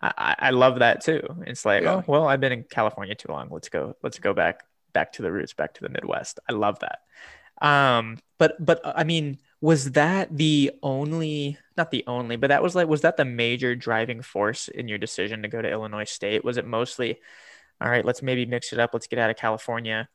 I, 0.00 0.34
I 0.38 0.50
love 0.50 0.78
that 0.78 1.02
too. 1.02 1.20
It's 1.46 1.66
like, 1.66 1.82
Yeah. 1.82 1.96
oh 1.96 2.04
well, 2.06 2.26
I've 2.26 2.40
been 2.40 2.52
in 2.52 2.64
California 2.64 3.14
too 3.14 3.30
long. 3.32 3.48
Let's 3.50 3.68
go. 3.68 3.94
Let's 4.02 4.18
go 4.18 4.32
back 4.32 4.62
back 4.94 5.12
to 5.12 5.22
the 5.22 5.30
roots, 5.30 5.52
back 5.52 5.74
to 5.74 5.82
the 5.82 5.90
Midwest. 5.90 6.40
I 6.48 6.54
love 6.54 6.78
that. 6.78 7.00
Um, 7.60 8.16
but 8.38 8.64
but 8.64 8.80
I 8.82 9.04
mean, 9.04 9.36
was 9.60 9.92
that 9.92 10.36
the 10.36 10.72
only? 10.82 11.58
Not 11.76 11.90
the 11.90 12.04
only, 12.06 12.36
but 12.36 12.48
that 12.48 12.62
was 12.62 12.74
like, 12.74 12.88
was 12.88 13.02
that 13.02 13.16
the 13.16 13.24
major 13.24 13.74
driving 13.74 14.22
force 14.22 14.68
in 14.68 14.88
your 14.88 14.98
decision 14.98 15.42
to 15.42 15.48
go 15.48 15.62
to 15.62 15.70
Illinois 15.70 16.04
State? 16.04 16.44
Was 16.44 16.56
it 16.56 16.66
mostly, 16.66 17.18
all 17.80 17.88
right, 17.88 18.04
let's 18.04 18.22
maybe 18.22 18.46
mix 18.46 18.72
it 18.72 18.78
up. 18.78 18.90
Let's 18.92 19.06
get 19.06 19.18
out 19.18 19.30
of 19.30 19.36
California. 19.36 20.08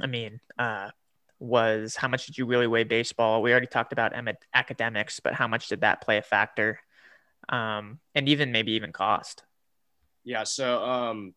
I 0.00 0.06
mean, 0.06 0.40
uh, 0.58 0.90
was 1.38 1.96
how 1.96 2.08
much 2.08 2.26
did 2.26 2.38
you 2.38 2.46
really 2.46 2.66
weigh 2.66 2.84
baseball? 2.84 3.42
We 3.42 3.50
already 3.50 3.66
talked 3.66 3.92
about 3.92 4.14
em- 4.14 4.28
academics, 4.54 5.20
but 5.20 5.34
how 5.34 5.48
much 5.48 5.68
did 5.68 5.80
that 5.80 6.02
play 6.02 6.18
a 6.18 6.22
factor? 6.22 6.78
Um, 7.48 7.98
and 8.14 8.28
even 8.28 8.52
maybe 8.52 8.72
even 8.72 8.92
cost. 8.92 9.42
Yeah, 10.22 10.44
so 10.44 10.82
um, 10.84 11.34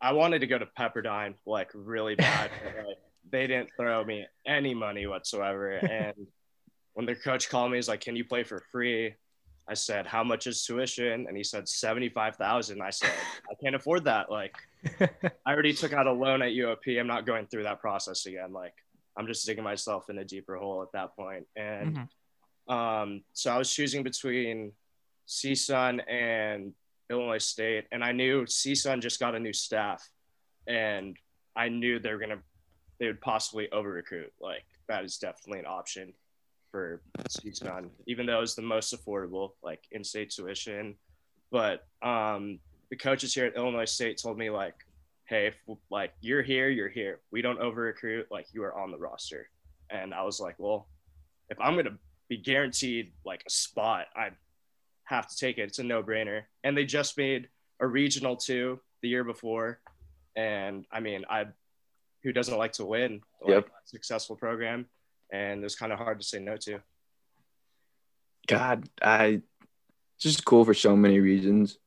I 0.00 0.12
wanted 0.12 0.40
to 0.40 0.46
go 0.46 0.58
to 0.58 0.66
Pepperdine 0.66 1.34
like 1.44 1.70
really 1.74 2.14
bad. 2.14 2.50
like, 2.86 2.98
they 3.30 3.46
didn't 3.46 3.70
throw 3.78 4.04
me 4.04 4.26
any 4.46 4.74
money 4.74 5.06
whatsoever. 5.06 5.70
And 5.76 6.14
when 6.94 7.06
their 7.06 7.16
coach 7.16 7.48
called 7.48 7.70
me, 7.70 7.78
he's 7.78 7.88
like, 7.88 8.00
"Can 8.00 8.16
you 8.16 8.24
play 8.24 8.44
for 8.44 8.62
free?" 8.70 9.14
I 9.66 9.74
said, 9.74 10.06
"How 10.06 10.22
much 10.22 10.46
is 10.46 10.64
tuition?" 10.64 11.26
And 11.26 11.36
he 11.36 11.42
said, 11.44 11.68
75000 11.68 12.82
I 12.82 12.90
said, 12.90 13.10
"I 13.50 13.54
can't 13.62 13.74
afford 13.74 14.04
that. 14.04 14.30
Like, 14.30 14.54
I 15.00 15.52
already 15.52 15.72
took 15.72 15.92
out 15.92 16.06
a 16.06 16.12
loan 16.12 16.42
at 16.42 16.52
UOP. 16.52 16.98
I'm 17.00 17.06
not 17.06 17.24
going 17.26 17.46
through 17.46 17.62
that 17.64 17.80
process 17.80 18.26
again. 18.26 18.52
Like, 18.52 18.74
I'm 19.16 19.26
just 19.26 19.46
digging 19.46 19.64
myself 19.64 20.10
in 20.10 20.18
a 20.18 20.24
deeper 20.24 20.56
hole 20.56 20.82
at 20.82 20.92
that 20.92 21.16
point." 21.16 21.46
And 21.56 21.96
Mhm. 22.68 22.72
um, 22.72 23.24
so 23.32 23.50
I 23.52 23.58
was 23.58 23.72
choosing 23.72 24.02
between 24.02 24.72
CSUN 25.26 26.00
and 26.08 26.74
Illinois 27.10 27.38
State, 27.38 27.86
and 27.90 28.04
I 28.04 28.12
knew 28.12 28.44
CSUN 28.46 29.00
just 29.00 29.18
got 29.18 29.34
a 29.34 29.40
new 29.40 29.52
staff, 29.52 30.06
and 30.66 31.16
I 31.56 31.68
knew 31.68 31.98
they 31.98 32.12
were 32.12 32.18
gonna 32.18 32.42
they 33.04 33.08
would 33.08 33.20
possibly 33.20 33.70
over 33.70 33.90
recruit. 33.90 34.32
Like 34.40 34.64
that 34.88 35.04
is 35.04 35.18
definitely 35.18 35.58
an 35.58 35.66
option 35.66 36.14
for 36.70 37.02
CSUN, 37.28 37.90
even 38.06 38.24
though 38.24 38.40
it's 38.40 38.54
the 38.54 38.62
most 38.62 38.94
affordable, 38.94 39.50
like 39.62 39.82
in-state 39.92 40.30
tuition. 40.30 40.94
But 41.50 41.86
um, 42.02 42.60
the 42.88 42.96
coaches 42.96 43.34
here 43.34 43.44
at 43.44 43.56
Illinois 43.56 43.84
State 43.84 44.16
told 44.16 44.38
me 44.38 44.48
like, 44.48 44.74
hey, 45.26 45.48
if 45.48 45.54
like 45.90 46.14
you're 46.22 46.42
here, 46.42 46.70
you're 46.70 46.88
here. 46.88 47.20
We 47.30 47.42
don't 47.42 47.60
over 47.60 47.82
recruit. 47.82 48.26
Like 48.30 48.46
you 48.54 48.64
are 48.64 48.74
on 48.74 48.90
the 48.90 48.96
roster, 48.96 49.50
and 49.90 50.14
I 50.14 50.22
was 50.22 50.40
like, 50.40 50.54
well, 50.56 50.88
if 51.50 51.60
I'm 51.60 51.76
gonna 51.76 51.98
be 52.30 52.38
guaranteed 52.38 53.12
like 53.26 53.42
a 53.46 53.50
spot, 53.50 54.06
I 54.16 54.30
have 55.04 55.28
to 55.28 55.36
take 55.36 55.58
it. 55.58 55.64
It's 55.64 55.78
a 55.78 55.84
no 55.84 56.02
brainer. 56.02 56.44
And 56.64 56.74
they 56.74 56.86
just 56.86 57.18
made 57.18 57.48
a 57.80 57.86
regional 57.86 58.34
two 58.34 58.80
the 59.02 59.10
year 59.10 59.24
before. 59.24 59.80
And 60.36 60.86
I 60.90 61.00
mean, 61.00 61.26
I 61.28 61.44
who 62.24 62.32
doesn't 62.32 62.58
like 62.58 62.72
to 62.72 62.84
win 62.84 63.20
like 63.40 63.50
Yep. 63.50 63.66
a 63.68 63.88
successful 63.88 64.34
program? 64.34 64.86
And 65.30 65.60
it 65.60 65.64
was 65.64 65.76
kind 65.76 65.92
of 65.92 65.98
hard 65.98 66.20
to 66.20 66.26
say 66.26 66.40
no 66.40 66.56
to. 66.56 66.80
God, 68.46 68.88
I 69.00 69.42
just 70.18 70.44
cool 70.44 70.64
for 70.64 70.74
so 70.74 70.96
many 70.96 71.20
reasons 71.20 71.78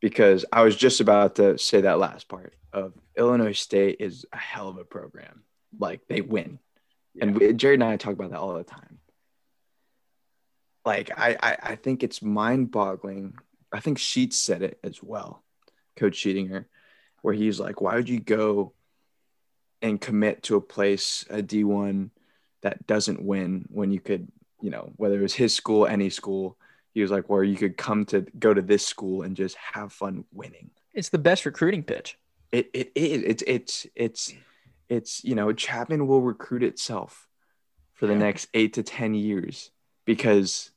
because 0.00 0.44
I 0.52 0.62
was 0.62 0.76
just 0.76 1.00
about 1.00 1.36
to 1.36 1.58
say 1.58 1.82
that 1.82 1.98
last 1.98 2.28
part 2.28 2.54
of 2.72 2.92
Illinois 3.16 3.52
State 3.52 3.96
is 4.00 4.26
a 4.32 4.36
hell 4.36 4.68
of 4.68 4.78
a 4.78 4.84
program. 4.84 5.42
Like 5.78 6.06
they 6.08 6.20
win. 6.20 6.58
And 7.20 7.38
we, 7.38 7.52
Jared 7.54 7.80
and 7.80 7.88
I 7.88 7.96
talk 7.96 8.12
about 8.12 8.30
that 8.30 8.40
all 8.40 8.54
the 8.54 8.64
time. 8.64 8.98
Like 10.84 11.10
I, 11.18 11.36
I, 11.42 11.56
I 11.62 11.74
think 11.76 12.02
it's 12.02 12.22
mind 12.22 12.70
boggling. 12.70 13.34
I 13.72 13.80
think 13.80 13.98
Sheets 13.98 14.36
said 14.36 14.62
it 14.62 14.78
as 14.84 15.02
well, 15.02 15.42
Coach 15.96 16.16
Sheetinger, 16.18 16.66
where 17.22 17.34
he's 17.34 17.58
like, 17.58 17.80
why 17.80 17.96
would 17.96 18.08
you 18.08 18.20
go 18.20 18.72
and 19.86 20.00
commit 20.00 20.42
to 20.44 20.56
a 20.56 20.60
place, 20.60 21.24
a 21.30 21.42
D1 21.42 22.10
that 22.62 22.86
doesn't 22.86 23.22
win 23.22 23.66
when 23.68 23.90
you 23.90 24.00
could, 24.00 24.28
you 24.60 24.70
know, 24.70 24.92
whether 24.96 25.18
it 25.18 25.22
was 25.22 25.34
his 25.34 25.54
school, 25.54 25.86
any 25.86 26.10
school, 26.10 26.56
he 26.94 27.02
was 27.02 27.10
like, 27.10 27.28
where 27.28 27.44
you 27.44 27.56
could 27.56 27.76
come 27.76 28.04
to 28.06 28.22
go 28.38 28.54
to 28.54 28.62
this 28.62 28.86
school 28.86 29.22
and 29.22 29.36
just 29.36 29.56
have 29.56 29.92
fun 29.92 30.24
winning. 30.32 30.70
It's 30.94 31.10
the 31.10 31.18
best 31.18 31.44
recruiting 31.44 31.82
pitch. 31.82 32.18
It, 32.52 32.70
it, 32.72 32.92
it, 32.94 33.00
it's, 33.24 33.42
it's, 33.46 33.86
it's, 33.94 34.34
it's, 34.88 35.24
you 35.24 35.34
know, 35.34 35.52
Chapman 35.52 36.06
will 36.06 36.22
recruit 36.22 36.62
itself 36.62 37.28
for 37.94 38.06
the 38.06 38.14
Yeah. 38.14 38.20
next 38.20 38.48
eight 38.54 38.74
to 38.74 38.82
10 38.82 39.14
years 39.14 39.70
because 40.04 40.70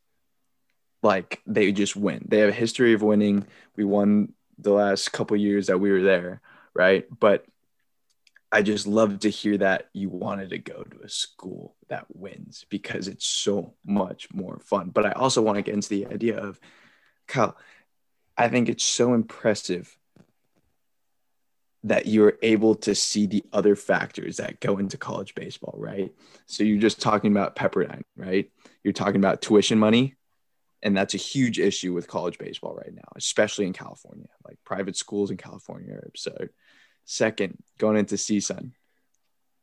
like 1.02 1.42
they 1.48 1.72
just 1.72 1.96
win. 1.96 2.26
They 2.28 2.40
have 2.40 2.50
a 2.50 2.54
history 2.54 2.94
of 2.94 3.02
winning. 3.02 3.46
We 3.76 3.86
won 3.86 4.34
the 4.58 4.72
last 4.72 5.12
couple 5.14 5.38
years 5.38 5.68
that 5.68 5.80
we 5.80 5.92
were 5.92 6.02
there, 6.02 6.42
right? 6.74 7.06
But 7.18 7.46
I 8.52 8.64
just 8.64 8.88
love 8.88 9.20
to 9.20 9.30
hear 9.30 9.58
that 9.58 9.90
you 9.94 10.10
wanted 10.10 10.50
to 10.50 10.58
go 10.58 10.84
to 10.84 11.02
a 11.04 11.10
school 11.10 11.76
that 11.90 12.06
wins 12.10 12.66
because 12.70 13.08
it's 13.08 13.26
so 13.26 13.76
much 13.86 14.28
more 14.34 14.60
fun. 14.60 14.90
But 14.90 15.06
I 15.06 15.12
also 15.12 15.42
want 15.42 15.58
to 15.58 15.62
get 15.62 15.76
into 15.76 15.90
the 15.90 16.08
idea 16.08 16.38
of 16.38 16.60
Kyle, 17.28 17.56
I 18.36 18.48
think 18.50 18.70
it's 18.70 18.84
so 18.84 19.14
impressive 19.14 19.96
that 21.84 22.08
you're 22.08 22.38
able 22.42 22.76
to 22.76 22.94
see 22.94 23.26
the 23.26 23.44
other 23.54 23.76
factors 23.76 24.38
that 24.38 24.60
go 24.60 24.78
into 24.80 24.98
college 24.98 25.36
baseball, 25.36 25.76
right? 25.78 26.12
So 26.46 26.64
you're 26.64 26.80
just 26.80 27.02
talking 27.02 27.32
about 27.32 27.56
Pepperdine, 27.56 28.04
right? 28.18 28.52
You're 28.84 28.94
talking 28.94 29.18
about 29.18 29.42
tuition 29.42 29.80
money, 29.80 30.16
and 30.82 30.96
that's 30.98 31.14
a 31.14 31.18
huge 31.18 31.60
issue 31.60 31.94
with 31.94 32.08
college 32.08 32.38
baseball 32.38 32.76
right 32.76 32.94
now, 32.94 33.08
especially 33.16 33.66
in 33.66 33.74
California. 33.74 34.28
Like 34.46 34.58
private 34.66 34.98
schools 34.98 35.32
in 35.32 35.38
California 35.38 35.94
are 35.94 36.06
absurd. 36.08 36.50
Second, 37.12 37.58
going 37.80 37.98
into 37.98 38.14
CSUN, 38.14 38.74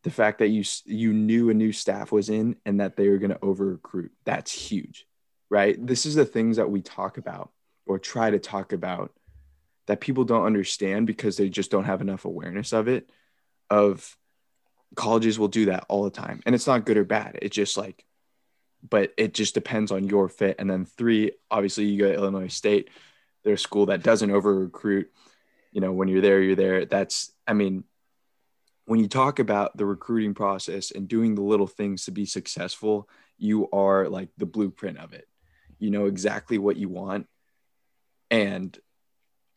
the 0.03 0.11
fact 0.11 0.41
that 0.41 0.49
you 0.49 0.65
you 0.85 1.13
knew 1.13 1.49
a 1.49 1.55
new 1.55 1.71
staff 1.71 2.11
was 2.11 2.29
in 2.29 2.57
and 2.67 2.81
that 2.81 2.97
they 2.97 3.09
were 3.09 3.19
going 3.19 3.31
to 3.31 3.39
over 3.41 3.67
recruit, 3.67 4.11
that's 4.25 4.51
huge, 4.51 5.07
right? 5.49 5.77
This 5.79 6.07
is 6.07 6.17
the 6.17 6.25
things 6.25 6.57
that 6.57 6.73
we 6.73 6.81
talk 6.81 7.19
about 7.19 7.53
or 7.87 8.01
try 8.01 8.31
to 8.31 8.41
talk 8.41 8.73
about 8.73 9.13
that 9.87 10.01
people 10.01 10.25
don't 10.25 10.45
understand 10.45 11.07
because 11.07 11.37
they 11.37 11.49
just 11.49 11.71
don't 11.71 11.85
have 11.85 12.01
enough 12.01 12.25
awareness 12.25 12.73
of 12.73 12.89
it. 12.89 13.09
Of 13.71 14.17
colleges 14.97 15.39
will 15.39 15.47
do 15.47 15.67
that 15.67 15.87
all 15.89 16.03
the 16.03 16.11
time, 16.11 16.43
and 16.47 16.53
it's 16.53 16.67
not 16.67 16.85
good 16.85 16.97
or 16.97 17.05
bad. 17.05 17.39
It's 17.41 17.55
just 17.55 17.77
like 17.77 18.05
but 18.91 19.13
it 19.17 19.35
just 19.35 19.55
depends 19.55 19.93
on 19.93 20.09
your 20.09 20.29
fit. 20.29 20.57
And 20.59 20.69
then 20.69 20.85
three, 20.85 21.31
obviously, 21.49 21.85
you 21.85 21.99
go 21.99 22.09
to 22.09 22.15
Illinois 22.15 22.49
State. 22.49 22.91
They're 23.45 23.55
a 23.55 23.59
school 23.59 23.87
that 23.87 24.03
doesn't 24.03 24.33
over 24.33 24.53
recruit. 24.53 25.13
You 25.77 25.83
know, 25.83 25.93
when 25.93 26.09
you're 26.09 26.23
there, 26.23 26.41
you're 26.41 26.57
there. 26.57 26.87
That's, 26.87 27.31
I 27.47 27.53
mean, 27.53 27.85
when 28.87 28.99
you 28.99 29.09
talk 29.09 29.41
about 29.41 29.77
the 29.77 29.85
recruiting 29.85 30.33
process 30.33 30.91
and 30.91 31.07
doing 31.07 31.35
the 31.35 31.43
little 31.43 31.67
things 31.67 32.07
to 32.07 32.13
be 32.13 32.25
successful, 32.25 33.11
you 33.37 33.69
are 33.73 34.09
like 34.09 34.31
the 34.39 34.47
blueprint 34.47 34.97
of 34.97 35.13
it. 35.13 35.29
You 35.79 35.91
know 35.91 36.07
exactly 36.07 36.57
what 36.57 36.79
you 36.79 36.89
want, 36.89 37.27
and 38.31 38.73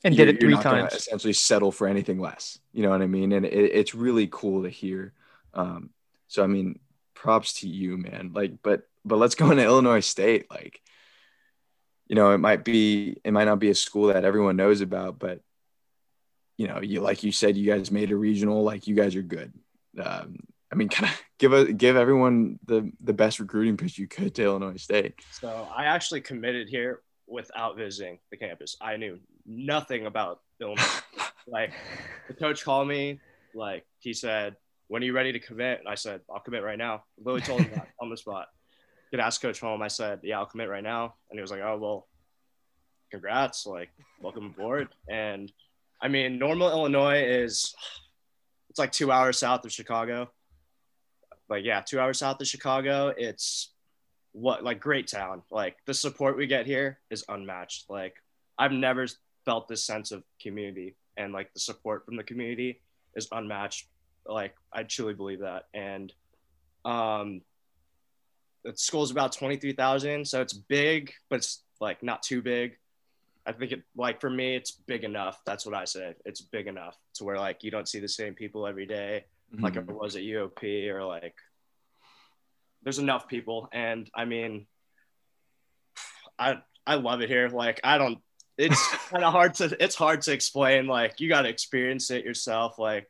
And 0.04 0.14
did 0.16 0.28
it 0.28 0.42
three 0.42 0.56
times. 0.56 0.94
Essentially, 0.94 1.32
settle 1.32 1.72
for 1.72 1.88
anything 1.88 2.20
less. 2.20 2.60
You 2.74 2.84
know 2.84 2.90
what 2.90 3.02
I 3.02 3.08
mean? 3.08 3.32
And 3.32 3.46
it, 3.46 3.54
it's 3.54 3.96
really 3.96 4.28
cool 4.30 4.64
to 4.64 4.70
hear. 4.70 5.14
Um, 5.54 5.92
so 6.28 6.44
I 6.44 6.48
mean, 6.48 6.80
props 7.14 7.62
to 7.62 7.70
you, 7.70 7.98
man. 7.98 8.32
Like, 8.34 8.62
but 8.62 8.84
but 9.06 9.20
let's 9.20 9.36
go 9.36 9.52
into 9.52 9.64
Illinois 9.64 10.02
State. 10.02 10.52
Like, 10.52 10.82
you 12.08 12.16
know, 12.16 12.32
it 12.32 12.40
might 12.40 12.66
be 12.66 13.18
it 13.24 13.32
might 13.32 13.46
not 13.46 13.60
be 13.60 13.70
a 13.70 13.76
school 13.76 14.08
that 14.08 14.26
everyone 14.26 14.58
knows 14.58 14.82
about, 14.82 15.20
but 15.20 15.42
you 16.60 16.68
know, 16.68 16.82
you 16.82 17.00
like 17.00 17.24
you 17.24 17.32
said, 17.32 17.56
you 17.56 17.72
guys 17.72 17.90
made 17.90 18.12
a 18.12 18.18
regional. 18.18 18.64
Like, 18.64 18.86
you 18.86 18.94
guys 18.94 19.16
are 19.16 19.22
good. 19.22 19.54
Um, 19.98 20.40
I 20.70 20.76
mean, 20.76 20.90
kind 20.90 21.10
of 21.10 21.18
give 21.40 21.54
a 21.54 21.72
give 21.72 21.96
everyone 21.96 22.60
the 22.66 22.92
the 23.02 23.14
best 23.14 23.40
recruiting 23.40 23.78
pitch 23.78 23.98
you 23.98 24.08
could 24.08 24.36
to 24.36 24.44
Illinois 24.44 24.76
State. 24.76 25.16
So 25.32 25.70
I 25.74 25.86
actually 25.86 26.20
committed 26.20 26.68
here 26.68 27.02
without 27.28 27.78
visiting 27.78 28.20
the 28.30 28.36
campus. 28.36 28.76
I 28.82 28.98
knew 28.98 29.20
nothing 29.46 30.06
about 30.06 30.42
Illinois. 30.60 30.84
like 31.48 31.72
the 32.28 32.34
coach 32.34 32.66
called 32.66 32.90
me, 32.90 33.22
like 33.56 33.86
he 34.00 34.14
said, 34.14 34.58
"When 34.90 35.02
are 35.02 35.06
you 35.06 35.14
ready 35.14 35.32
to 35.32 35.40
commit?" 35.40 35.80
And 35.80 35.88
I 35.88 35.96
said, 35.96 36.20
"I'll 36.30 36.42
commit 36.42 36.62
right 36.62 36.78
now." 36.78 37.06
Literally 37.18 37.42
told 37.42 37.62
him 37.62 37.72
that 37.76 37.88
on 38.02 38.10
the 38.10 38.18
spot. 38.18 38.48
Could 39.12 39.22
ask 39.22 39.42
Coach 39.42 39.62
Holm. 39.62 39.82
I 39.82 39.88
said, 39.88 40.20
"Yeah, 40.24 40.40
I'll 40.40 40.46
commit 40.46 40.68
right 40.68 40.84
now," 40.84 41.16
and 41.30 41.38
he 41.38 41.42
was 41.42 41.52
like, 41.52 41.62
"Oh 41.62 41.78
well, 41.78 42.08
congrats! 43.12 43.66
Like, 43.66 43.92
welcome 44.22 44.48
aboard." 44.48 44.90
And 45.08 45.50
I 46.02 46.08
mean, 46.08 46.40
Normal, 46.40 46.70
Illinois 46.70 47.24
is 47.24 47.74
it's 48.70 48.80
like 48.80 48.92
two 48.92 49.12
hours 49.12 49.38
south 49.38 49.66
of 49.66 49.72
Chicago. 49.72 50.30
Like, 51.50 51.66
yeah, 51.66 51.82
two 51.82 52.00
hours 52.00 52.20
south 52.20 52.40
of 52.40 52.48
Chicago. 52.48 53.14
It's 53.18 53.72
what 54.32 54.64
like 54.64 54.80
great 54.80 55.08
town. 55.08 55.42
Like 55.52 55.78
the 55.86 55.94
support 55.94 56.38
we 56.38 56.48
get 56.48 56.66
here 56.66 57.00
is 57.10 57.26
unmatched. 57.28 57.90
Like 57.90 58.16
I've 58.58 58.72
never 58.72 59.08
felt 59.46 59.68
this 59.68 59.84
sense 59.84 60.12
of 60.12 60.24
community 60.42 60.96
and 61.18 61.34
like 61.34 61.54
the 61.54 61.60
support 61.60 62.06
from 62.06 62.16
the 62.16 62.24
community 62.24 62.82
is 63.16 63.28
unmatched. 63.32 63.88
Like 64.26 64.56
I 64.72 64.84
truly 64.84 65.14
believe 65.14 65.40
that. 65.40 65.66
And 65.74 66.14
um 66.86 67.42
the 68.64 68.76
school's 68.76 69.10
about 69.12 69.32
23,000, 69.32 70.28
so 70.28 70.42
it's 70.42 70.54
big, 70.54 71.14
but 71.30 71.38
it's 71.38 71.64
like 71.80 72.04
not 72.04 72.22
too 72.22 72.42
big. 72.42 72.78
I 73.46 73.52
think 73.54 73.72
it 73.72 73.84
like 73.96 74.22
for 74.22 74.30
me, 74.30 74.56
it's 74.56 74.72
big 74.72 75.04
enough. 75.04 75.40
That's 75.46 75.66
what 75.66 75.76
I 75.76 75.86
say. 75.86 76.14
It's 76.26 76.42
big 76.42 76.68
enough 76.68 76.96
to 77.16 77.24
where 77.24 77.38
like 77.38 77.64
you 77.64 77.72
don't 77.72 77.88
see 77.88 78.00
the 78.00 78.08
same 78.08 78.34
people 78.36 78.68
every 78.68 78.86
day, 78.86 79.26
like 79.58 79.74
Mhm. 79.74 79.90
it 79.90 79.96
was 79.96 80.16
at 80.16 80.24
UOP 80.24 80.90
or 80.90 81.04
like 81.04 81.36
there's 82.84 83.00
enough 83.00 83.28
people. 83.28 83.68
And 83.74 84.10
I 84.14 84.26
mean, 84.26 84.68
I 86.38 86.62
I 86.86 86.96
love 86.96 87.22
it 87.22 87.30
here. 87.30 87.50
Like 87.50 87.80
I 87.84 87.98
don't. 87.98 88.20
It's 88.58 88.88
kind 89.10 89.24
of 89.24 89.32
hard 89.32 89.54
to 89.56 89.76
it's 89.84 89.96
hard 89.96 90.22
to 90.24 90.32
explain. 90.34 90.88
Like 90.88 91.20
you 91.20 91.30
got 91.30 91.44
to 91.44 91.50
experience 91.50 92.12
it 92.12 92.26
yourself. 92.26 92.78
Like 92.80 93.08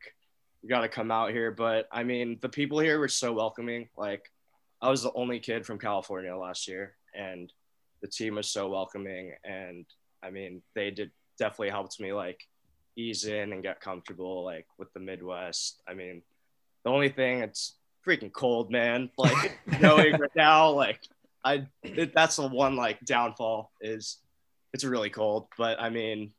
you 0.62 0.70
got 0.70 0.82
to 0.82 0.90
come 0.90 1.12
out 1.12 1.32
here. 1.32 1.52
But 1.52 1.88
I 1.92 2.04
mean, 2.04 2.38
the 2.42 2.50
people 2.50 2.80
here 2.80 3.00
were 3.00 3.08
so 3.08 3.34
welcoming. 3.34 3.90
Like 3.98 4.32
I 4.82 4.90
was 4.90 5.04
the 5.04 5.14
only 5.14 5.40
kid 5.40 5.66
from 5.66 5.80
California 5.80 6.36
last 6.36 6.68
year, 6.68 6.96
and 7.14 7.52
the 8.02 8.08
team 8.08 8.36
was 8.36 8.48
so 8.50 8.70
welcoming. 8.70 9.34
And 9.44 9.86
I 10.24 10.30
mean, 10.30 10.62
they 10.76 10.92
did 10.92 11.12
definitely 11.38 11.70
helped 11.70 12.00
me 12.00 12.14
like 12.14 12.42
ease 12.98 13.26
in 13.26 13.54
and 13.54 13.64
get 13.64 13.80
comfortable 13.80 14.44
like 14.44 14.68
with 14.78 14.92
the 14.94 15.00
Midwest. 15.00 15.82
I 15.88 15.94
mean, 15.94 16.22
the 16.84 16.90
only 16.92 17.10
thing 17.10 17.40
it's 17.40 17.76
freaking 18.06 18.32
cold, 18.32 18.72
man. 18.72 19.10
Like 19.18 19.60
knowing 19.80 20.18
right 20.18 20.36
now, 20.36 20.72
like 20.72 21.00
I 21.44 21.68
it, 21.84 22.14
that's 22.14 22.36
the 22.38 22.48
one 22.48 22.76
like 22.76 23.04
downfall 23.06 23.72
is 23.82 24.18
it's 24.74 24.84
really 24.84 25.10
cold. 25.10 25.48
But 25.58 25.80
I 25.80 25.90
mean, 25.90 26.32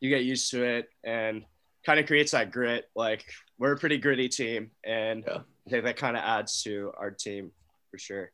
you 0.00 0.10
get 0.10 0.24
used 0.24 0.50
to 0.52 0.62
it 0.62 0.88
and 1.04 1.44
kind 1.84 1.98
of 1.98 2.06
creates 2.06 2.32
that 2.32 2.50
grit. 2.52 2.88
Like 2.94 3.24
we're 3.58 3.72
a 3.72 3.78
pretty 3.78 3.98
gritty 3.98 4.28
team, 4.28 4.70
and 4.84 5.24
Yeah. 5.26 5.38
I 5.66 5.70
think 5.70 5.84
that 5.84 5.96
kind 5.96 6.16
of 6.16 6.22
adds 6.22 6.62
to 6.62 6.92
our 6.96 7.10
team 7.10 7.52
for 7.90 7.98
sure. 7.98 8.30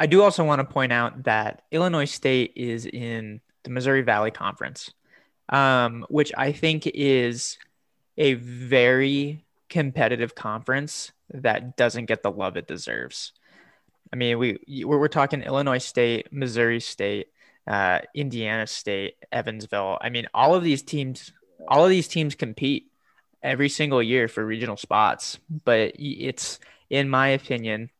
I 0.00 0.06
do 0.06 0.22
also 0.22 0.44
want 0.44 0.60
to 0.60 0.64
point 0.64 0.92
out 0.92 1.24
that 1.24 1.62
Illinois 1.70 2.04
State 2.04 2.52
is 2.56 2.86
in 2.86 3.40
the 3.64 3.70
Missouri 3.70 4.02
Valley 4.02 4.30
Conference, 4.30 4.90
um, 5.48 6.06
which 6.08 6.32
I 6.36 6.52
think 6.52 6.86
is 6.86 7.58
a 8.16 8.34
very 8.34 9.44
competitive 9.68 10.34
conference 10.34 11.12
that 11.32 11.76
doesn't 11.76 12.06
get 12.06 12.22
the 12.22 12.30
love 12.30 12.56
it 12.56 12.66
deserves. 12.66 13.32
I 14.12 14.16
mean, 14.16 14.38
we 14.38 14.84
we're, 14.84 15.08
talking 15.08 15.42
Illinois 15.42 15.78
State, 15.78 16.32
Missouri 16.32 16.80
State, 16.80 17.28
uh, 17.66 18.00
Indiana 18.14 18.66
State, 18.66 19.16
Evansville. 19.30 19.98
I 20.00 20.08
mean, 20.08 20.26
all 20.32 20.54
of 20.54 20.62
these 20.62 20.82
teams, 20.82 21.32
all 21.68 21.84
of 21.84 21.90
these 21.90 22.08
teams 22.08 22.34
compete 22.34 22.90
every 23.42 23.68
single 23.68 24.02
year 24.02 24.26
for 24.26 24.44
regional 24.44 24.76
spots, 24.76 25.38
but 25.64 25.92
it's, 25.98 26.58
in 26.88 27.08
my 27.08 27.28
opinion, 27.28 27.90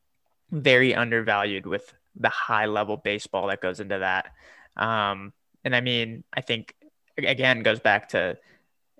very 0.50 0.94
undervalued 0.94 1.66
with 1.66 1.92
the 2.16 2.30
high 2.30 2.66
level 2.66 2.96
baseball 2.96 3.48
that 3.48 3.60
goes 3.60 3.80
into 3.80 3.98
that. 3.98 4.32
Um, 4.76 5.32
and 5.64 5.74
I 5.74 5.80
mean, 5.80 6.24
I 6.32 6.40
think 6.40 6.74
again 7.16 7.62
goes 7.62 7.80
back 7.80 8.10
to 8.10 8.38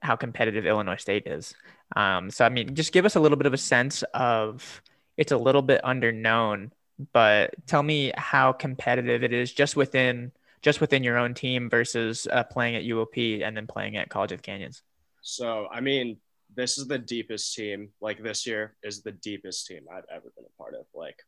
how 0.03 0.17
competitive 0.17 0.67
Illinois 0.67 0.97
State 0.97 1.27
is. 1.27 1.55
Um, 1.97 2.31
so 2.31 2.45
I 2.45 2.49
mean, 2.49 2.75
just 2.75 2.93
give 2.93 3.05
us 3.05 3.17
a 3.17 3.21
little 3.21 3.39
bit 3.39 3.47
of 3.47 3.55
a 3.55 3.59
sense 3.59 4.03
of 4.15 4.83
it's 5.17 5.33
a 5.33 5.37
little 5.37 5.63
bit 5.63 5.83
underknown, 5.83 6.71
but 7.13 7.55
tell 7.67 7.83
me 7.83 8.13
how 8.17 8.53
competitive 8.53 9.23
it 9.23 9.33
is 9.33 9.53
just 9.53 9.77
within 9.77 10.33
just 10.61 10.81
within 10.81 11.05
your 11.05 11.17
own 11.17 11.35
team 11.35 11.71
versus 11.71 12.27
uh, 12.33 12.43
playing 12.45 12.75
at 12.75 12.83
UOP 12.83 13.47
and 13.47 13.57
then 13.57 13.67
playing 13.67 13.97
at 13.97 14.09
College 14.09 14.33
of 14.33 14.43
Canyons. 14.43 14.83
So 15.23 15.69
I 15.71 15.81
mean, 15.81 16.19
this 16.55 16.79
is 16.79 16.87
the 16.87 16.99
deepest 16.99 17.55
team. 17.55 17.91
Like 18.01 18.23
this 18.23 18.47
year 18.47 18.75
is 18.83 19.03
the 19.03 19.13
deepest 19.13 19.67
team 19.67 19.83
I've 19.91 20.05
ever 20.11 20.33
been 20.37 20.45
a 20.45 20.63
part 20.63 20.75
of. 20.75 20.87
Like 20.95 21.23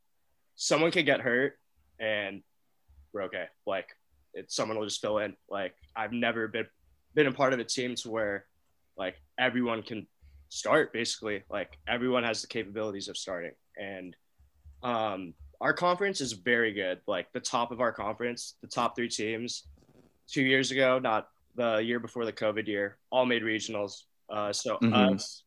someone 0.57 0.91
could 0.91 1.07
get 1.07 1.21
hurt 1.21 1.59
and 1.99 2.43
we're 3.13 3.23
okay. 3.23 3.47
Like 3.67 3.89
it's 4.35 4.55
someone 4.55 4.79
will 4.79 4.87
just 4.87 5.01
fill 5.01 5.19
in. 5.19 5.35
Like 5.49 5.75
I've 5.97 6.13
never 6.13 6.49
been 6.49 6.67
been 7.15 7.27
a 7.27 7.33
part 7.33 7.53
of 7.53 7.59
a 7.59 7.65
team 7.65 7.95
to 7.97 8.11
where 8.11 8.47
like 8.97 9.17
everyone 9.39 9.83
can 9.83 10.07
start 10.49 10.93
basically. 10.93 11.43
Like 11.51 11.77
everyone 11.89 12.23
has 12.25 12.41
the 12.43 12.49
capabilities 12.49 13.09
of 13.09 13.17
starting. 13.17 13.53
And 13.77 14.17
um 14.83 15.35
our 15.61 15.75
conference 15.75 16.21
is 16.21 16.33
very 16.33 16.73
good. 16.73 17.01
Like 17.07 17.33
the 17.33 17.41
top 17.41 17.71
of 17.71 17.81
our 17.81 17.93
conference, 17.93 18.55
the 18.63 18.69
top 18.69 18.97
three 18.97 19.09
teams 19.09 19.67
two 20.27 20.43
years 20.43 20.71
ago, 20.71 20.99
not 20.99 21.29
the 21.57 21.79
year 21.79 22.01
before 22.01 22.25
the 22.25 22.33
COVID 22.33 22.67
year, 22.67 22.97
all 23.11 23.27
made 23.27 23.43
regionals. 23.43 24.05
Uh, 24.31 24.53
so 24.53 24.79
Mhm. 24.79 25.15
us, 25.15 25.43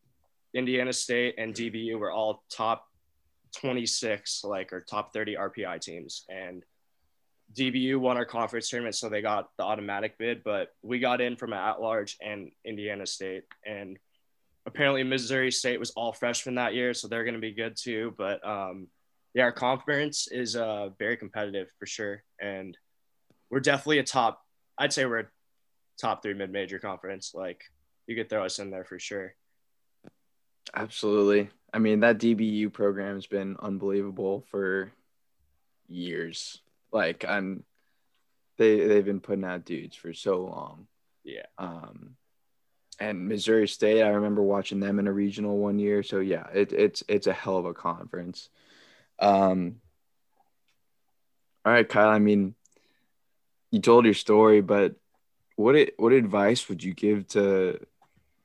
Indiana 0.54 0.93
State, 0.93 1.36
and 1.39 1.56
DBU 1.56 1.98
were 1.98 2.12
all 2.12 2.43
top 2.50 2.86
26, 3.56 4.43
like 4.43 4.74
or 4.74 4.82
top 4.82 5.13
30 5.13 5.36
RPI 5.36 5.80
teams, 5.80 6.26
and 6.30 6.63
DBU 7.56 7.98
won 7.98 8.18
our 8.18 8.26
conference 8.26 8.70
tournament, 8.70 8.96
so 8.96 9.10
they 9.10 9.22
got 9.22 9.50
the 9.58 9.63
automatic 9.63 10.18
bid. 10.18 10.44
But 10.44 10.70
we 10.82 11.00
got 11.00 11.22
in 11.22 11.36
from 11.36 11.54
at 11.54 11.82
large 11.82 12.18
and 12.22 12.52
Indiana 12.66 13.06
State, 13.06 13.44
and 13.66 13.98
apparently 14.66 15.04
Missouri 15.04 15.52
State 15.52 15.80
was 15.80 15.92
all 15.92 16.13
freshmen 16.13 16.56
that 16.56 16.74
year, 16.74 16.94
so 16.94 17.08
they're 17.08 17.24
going 17.24 17.36
to 17.36 17.39
be 17.39 17.54
good 17.54 17.76
too. 17.78 18.13
But 18.18 18.46
um, 18.48 18.88
yeah, 19.34 19.44
our 19.44 19.52
conference 19.52 20.28
is 20.32 20.56
uh, 20.56 20.89
very 20.98 21.18
competitive 21.18 21.70
for 21.80 21.86
sure, 21.86 22.24
and 22.39 22.78
we're 23.50 23.60
definitely 23.60 24.00
a 24.00 24.04
top. 24.04 24.42
I'd 24.78 24.94
say 24.94 25.06
we're 25.06 25.20
a 25.20 25.28
top 26.00 26.24
three 26.24 26.34
mid-major 26.34 26.80
conference. 26.80 27.34
Like 27.34 27.63
you 28.08 28.16
could 28.16 28.30
throw 28.30 28.46
us 28.46 28.60
in 28.60 28.72
there 28.72 28.86
for 28.86 29.00
sure. 29.00 29.36
Absolutely. 30.76 31.50
I 31.74 31.80
mean, 31.80 32.00
that 32.02 32.20
DBU 32.20 32.72
program 32.74 33.16
has 33.16 33.28
been 33.28 33.58
unbelievable 33.60 34.44
for 34.50 34.92
years. 35.88 36.62
Like 36.93 37.25
I'm 37.27 37.63
they 38.58 38.88
they've 38.88 39.03
been 39.03 39.19
putting 39.19 39.43
out 39.43 39.65
dudes 39.65 39.95
for 39.95 40.13
so 40.13 40.43
long. 40.45 40.88
Yeah. 41.23 41.47
Um 41.58 42.15
and 42.99 43.27
Missouri 43.27 43.67
State, 43.67 44.03
I 44.03 44.10
remember 44.10 44.43
watching 44.43 44.79
them 44.79 44.99
in 44.99 45.08
a 45.08 45.12
regional 45.12 45.58
one 45.58 45.79
year. 45.79 46.03
So 46.03 46.19
yeah, 46.19 46.45
it, 46.53 46.71
it's 46.71 47.03
it's 47.10 47.27
a 47.27 47.34
hell 47.34 47.58
of 47.58 47.65
a 47.65 47.73
conference. 47.73 48.49
Um 49.19 49.77
all 51.65 51.71
right, 51.71 51.88
Kyle. 51.88 52.10
I 52.10 52.19
mean, 52.19 52.56
you 53.71 53.79
told 53.79 54.06
your 54.06 54.13
story, 54.13 54.62
but 54.62 54.95
what 55.56 55.75
it, 55.75 55.93
what 55.97 56.13
advice 56.13 56.67
would 56.69 56.84
you 56.84 56.93
give 56.93 57.27
to 57.29 57.79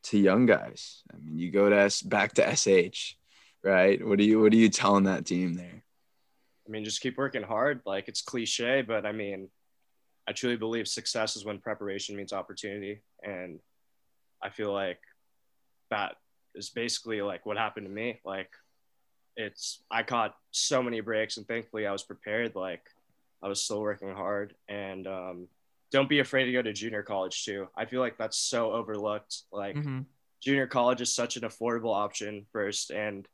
to 0.04 0.18
young 0.18 0.46
guys? 0.46 1.02
I 1.12 1.18
mean, 1.18 1.38
you 1.38 1.50
go 1.50 1.68
to 1.68 1.76
S 1.76 2.00
back 2.00 2.34
to 2.34 2.56
SH, 2.56 3.16
right? 3.62 4.04
What 4.06 4.18
do 4.18 4.24
you 4.24 4.40
what 4.40 4.52
are 4.52 4.56
you 4.56 4.68
telling 4.68 5.04
that 5.04 5.26
team 5.26 5.54
there? 5.54 5.82
I 6.68 6.70
mean, 6.70 6.84
just 6.84 7.00
keep 7.00 7.16
working 7.16 7.42
hard. 7.42 7.80
Like 7.86 8.08
it's 8.08 8.20
cliche, 8.20 8.82
but 8.82 9.06
I 9.06 9.12
mean, 9.12 9.48
I 10.28 10.32
truly 10.32 10.56
believe 10.56 10.86
success 10.86 11.34
is 11.34 11.44
when 11.44 11.58
preparation 11.58 12.14
meets 12.14 12.32
opportunity. 12.34 13.00
And 13.22 13.60
I 14.42 14.50
feel 14.50 14.72
like 14.72 15.00
that 15.90 16.16
is 16.54 16.68
basically 16.68 17.22
like 17.22 17.46
what 17.46 17.56
happened 17.56 17.86
to 17.86 17.92
me. 17.92 18.20
Like 18.24 18.50
it's, 19.36 19.82
I 19.90 20.02
caught 20.02 20.34
so 20.50 20.82
many 20.82 21.00
breaks 21.00 21.38
and 21.38 21.48
thankfully 21.48 21.86
I 21.86 21.92
was 21.92 22.02
prepared. 22.02 22.54
Like 22.54 22.82
I 23.42 23.48
was 23.48 23.62
still 23.62 23.80
working 23.80 24.12
hard 24.12 24.54
and, 24.68 25.06
um, 25.06 25.48
don't 25.90 26.08
be 26.08 26.18
afraid 26.18 26.44
to 26.44 26.52
go 26.52 26.60
to 26.60 26.72
junior 26.74 27.02
college 27.02 27.46
too. 27.46 27.66
I 27.74 27.86
feel 27.86 28.00
like 28.00 28.18
that's 28.18 28.36
so 28.36 28.72
overlooked. 28.72 29.44
Like 29.50 29.76
Mhm. 29.76 30.04
junior 30.42 30.66
college 30.66 31.00
is 31.00 31.14
such 31.14 31.38
an 31.38 31.44
affordable 31.44 31.94
option 31.94 32.44
first 32.52 32.90
and 32.90 33.26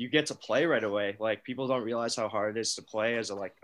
you 0.00 0.08
get 0.08 0.24
to 0.26 0.34
play 0.34 0.64
right 0.64 0.82
away. 0.82 1.14
Like 1.20 1.44
people 1.44 1.66
don't 1.68 1.82
realize 1.84 2.16
how 2.16 2.26
hard 2.28 2.56
it 2.56 2.60
is 2.60 2.74
to 2.76 2.82
play 2.82 3.18
as 3.18 3.28
a 3.28 3.34
like 3.34 3.54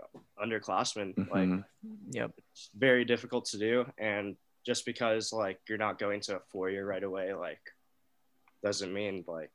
underclassman. 0.43 1.17
Like 1.31 1.49
Mhm. 1.49 1.63
Yep. 2.11 2.31
it's 2.37 2.69
very 2.77 3.05
difficult 3.05 3.45
to 3.45 3.57
do. 3.57 3.91
And 3.97 4.37
just 4.63 4.85
because 4.85 5.33
like 5.33 5.59
you're 5.67 5.79
not 5.79 5.97
going 5.97 6.21
to 6.21 6.35
a 6.35 6.39
four 6.51 6.69
year 6.69 6.85
right 6.85 7.03
away, 7.03 7.33
like 7.33 7.63
doesn't 8.63 8.93
mean 8.93 9.23
like 9.27 9.49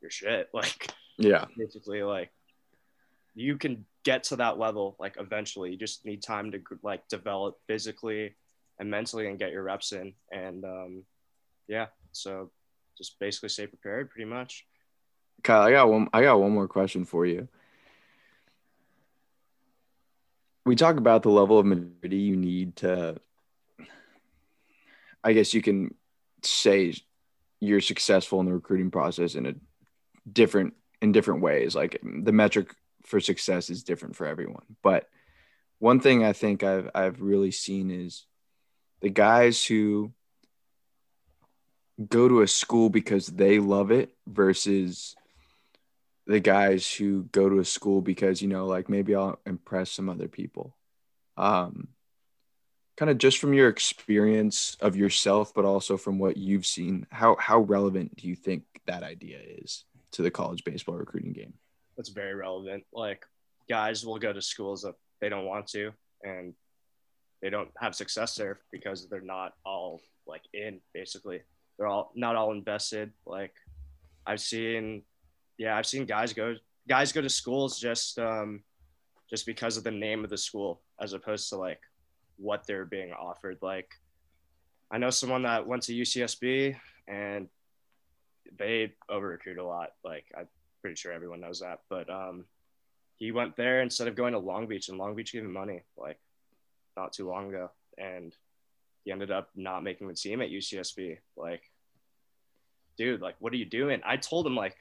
you're 0.00 0.10
shit. 0.10 0.48
Like 0.54 0.86
Yeah. 1.16 1.46
basically 1.56 2.04
like 2.04 2.30
you 3.34 3.56
can 3.58 3.84
get 4.04 4.22
to 4.24 4.36
that 4.36 4.56
level 4.56 4.94
like 5.00 5.16
eventually. 5.18 5.72
You 5.72 5.78
just 5.78 6.04
need 6.06 6.22
time 6.22 6.52
to 6.52 6.60
like 6.84 7.08
develop 7.08 7.58
physically 7.66 8.36
and 8.78 8.88
mentally 8.88 9.26
and 9.26 9.36
get 9.36 9.50
your 9.50 9.64
reps 9.64 9.90
in. 9.90 10.14
And 10.30 10.64
um 10.64 11.04
yeah, 11.66 11.86
so 12.12 12.52
just 12.96 13.18
basically 13.18 13.48
stay 13.48 13.66
prepared 13.66 14.10
pretty 14.10 14.30
much. 14.30 14.64
Kyle, 15.42 15.62
I 15.62 15.70
got 15.70 15.88
one 15.88 16.08
I 16.12 16.22
got 16.22 16.40
one 16.40 16.52
more 16.52 16.68
question 16.68 17.04
for 17.04 17.24
you. 17.26 17.48
We 20.66 20.76
talk 20.76 20.96
about 20.96 21.22
the 21.22 21.30
level 21.30 21.58
of 21.58 21.66
maturity 21.66 22.18
you 22.18 22.36
need 22.36 22.76
to 22.76 23.16
I 25.24 25.32
guess 25.32 25.54
you 25.54 25.62
can 25.62 25.94
say 26.42 26.94
you're 27.60 27.80
successful 27.80 28.40
in 28.40 28.46
the 28.46 28.52
recruiting 28.52 28.90
process 28.90 29.34
in 29.34 29.46
a 29.46 29.54
different 30.30 30.74
in 31.00 31.12
different 31.12 31.42
ways. 31.42 31.74
Like 31.74 32.00
the 32.02 32.32
metric 32.32 32.74
for 33.04 33.20
success 33.20 33.70
is 33.70 33.82
different 33.82 34.16
for 34.16 34.26
everyone. 34.26 34.64
But 34.82 35.08
one 35.78 36.00
thing 36.00 36.24
I 36.24 36.32
think 36.32 36.62
I've 36.62 36.90
I've 36.94 37.20
really 37.20 37.50
seen 37.50 37.90
is 37.90 38.26
the 39.00 39.10
guys 39.10 39.64
who 39.64 40.12
go 42.08 42.28
to 42.28 42.42
a 42.42 42.48
school 42.48 42.90
because 42.90 43.26
they 43.26 43.58
love 43.58 43.90
it 43.90 44.14
versus 44.26 45.16
the 46.28 46.38
guys 46.38 46.92
who 46.92 47.24
go 47.32 47.48
to 47.48 47.58
a 47.58 47.64
school 47.64 48.00
because 48.00 48.40
you 48.40 48.48
know 48.48 48.66
like 48.66 48.88
maybe 48.88 49.14
I'll 49.16 49.40
impress 49.44 49.90
some 49.90 50.08
other 50.08 50.28
people. 50.28 50.76
Um 51.36 51.88
kind 52.96 53.10
of 53.10 53.18
just 53.18 53.38
from 53.38 53.54
your 53.54 53.68
experience 53.68 54.76
of 54.80 54.96
yourself, 54.96 55.54
but 55.54 55.64
also 55.64 55.96
from 55.96 56.18
what 56.18 56.36
you've 56.36 56.66
seen, 56.66 57.06
how 57.10 57.36
how 57.40 57.60
relevant 57.60 58.14
do 58.16 58.28
you 58.28 58.36
think 58.36 58.64
that 58.86 59.02
idea 59.02 59.38
is 59.40 59.84
to 60.12 60.22
the 60.22 60.30
college 60.30 60.64
baseball 60.64 60.96
recruiting 60.96 61.32
game? 61.32 61.54
That's 61.96 62.10
very 62.10 62.34
relevant. 62.34 62.84
Like 62.92 63.24
guys 63.68 64.04
will 64.04 64.18
go 64.18 64.32
to 64.32 64.42
schools 64.42 64.82
that 64.82 64.94
they 65.20 65.28
don't 65.28 65.46
want 65.46 65.66
to, 65.68 65.92
and 66.22 66.54
they 67.40 67.50
don't 67.50 67.70
have 67.78 67.94
success 67.94 68.34
there 68.34 68.60
because 68.70 69.08
they're 69.08 69.20
not 69.20 69.52
all 69.64 70.00
like 70.26 70.42
in. 70.52 70.80
Basically, 70.92 71.40
they're 71.78 71.86
all 71.86 72.12
not 72.14 72.36
all 72.36 72.52
invested. 72.52 73.12
Like 73.26 73.54
I've 74.26 74.40
seen, 74.40 75.02
yeah, 75.58 75.76
I've 75.76 75.86
seen 75.86 76.06
guys 76.06 76.32
go 76.32 76.54
guys 76.88 77.12
go 77.12 77.20
to 77.20 77.28
schools 77.28 77.78
just 77.78 78.18
um, 78.18 78.62
just 79.28 79.44
because 79.44 79.76
of 79.76 79.84
the 79.84 79.90
name 79.90 80.24
of 80.24 80.30
the 80.30 80.38
school, 80.38 80.80
as 81.00 81.12
opposed 81.12 81.48
to 81.50 81.56
like 81.56 81.80
what 82.36 82.66
they're 82.66 82.86
being 82.86 83.12
offered. 83.12 83.58
Like, 83.60 83.90
I 84.90 84.98
know 84.98 85.10
someone 85.10 85.42
that 85.42 85.66
went 85.66 85.82
to 85.84 85.92
UCSB 85.92 86.76
and 87.06 87.48
they 88.56 88.94
over 89.08 89.28
recruit 89.28 89.58
a 89.58 89.64
lot. 89.64 89.90
Like, 90.04 90.24
I'm 90.36 90.48
pretty 90.80 90.96
sure 90.96 91.12
everyone 91.12 91.40
knows 91.40 91.60
that. 91.60 91.80
But 91.90 92.08
um, 92.08 92.46
he 93.16 93.32
went 93.32 93.56
there 93.56 93.82
instead 93.82 94.08
of 94.08 94.14
going 94.14 94.32
to 94.32 94.38
Long 94.38 94.66
Beach, 94.66 94.88
and 94.88 94.96
Long 94.96 95.14
Beach 95.14 95.32
gave 95.32 95.42
him 95.42 95.52
money 95.52 95.82
like 95.96 96.18
not 96.96 97.12
too 97.12 97.28
long 97.28 97.48
ago, 97.48 97.70
and 97.98 98.34
he 99.04 99.12
ended 99.12 99.30
up 99.30 99.50
not 99.54 99.82
making 99.82 100.08
the 100.08 100.14
team 100.14 100.40
at 100.40 100.50
UCSB. 100.50 101.18
Like, 101.36 101.62
dude, 102.96 103.20
like, 103.20 103.36
what 103.40 103.52
are 103.52 103.56
you 103.56 103.66
doing? 103.66 104.00
I 104.04 104.16
told 104.16 104.46
him 104.46 104.56
like, 104.56 104.76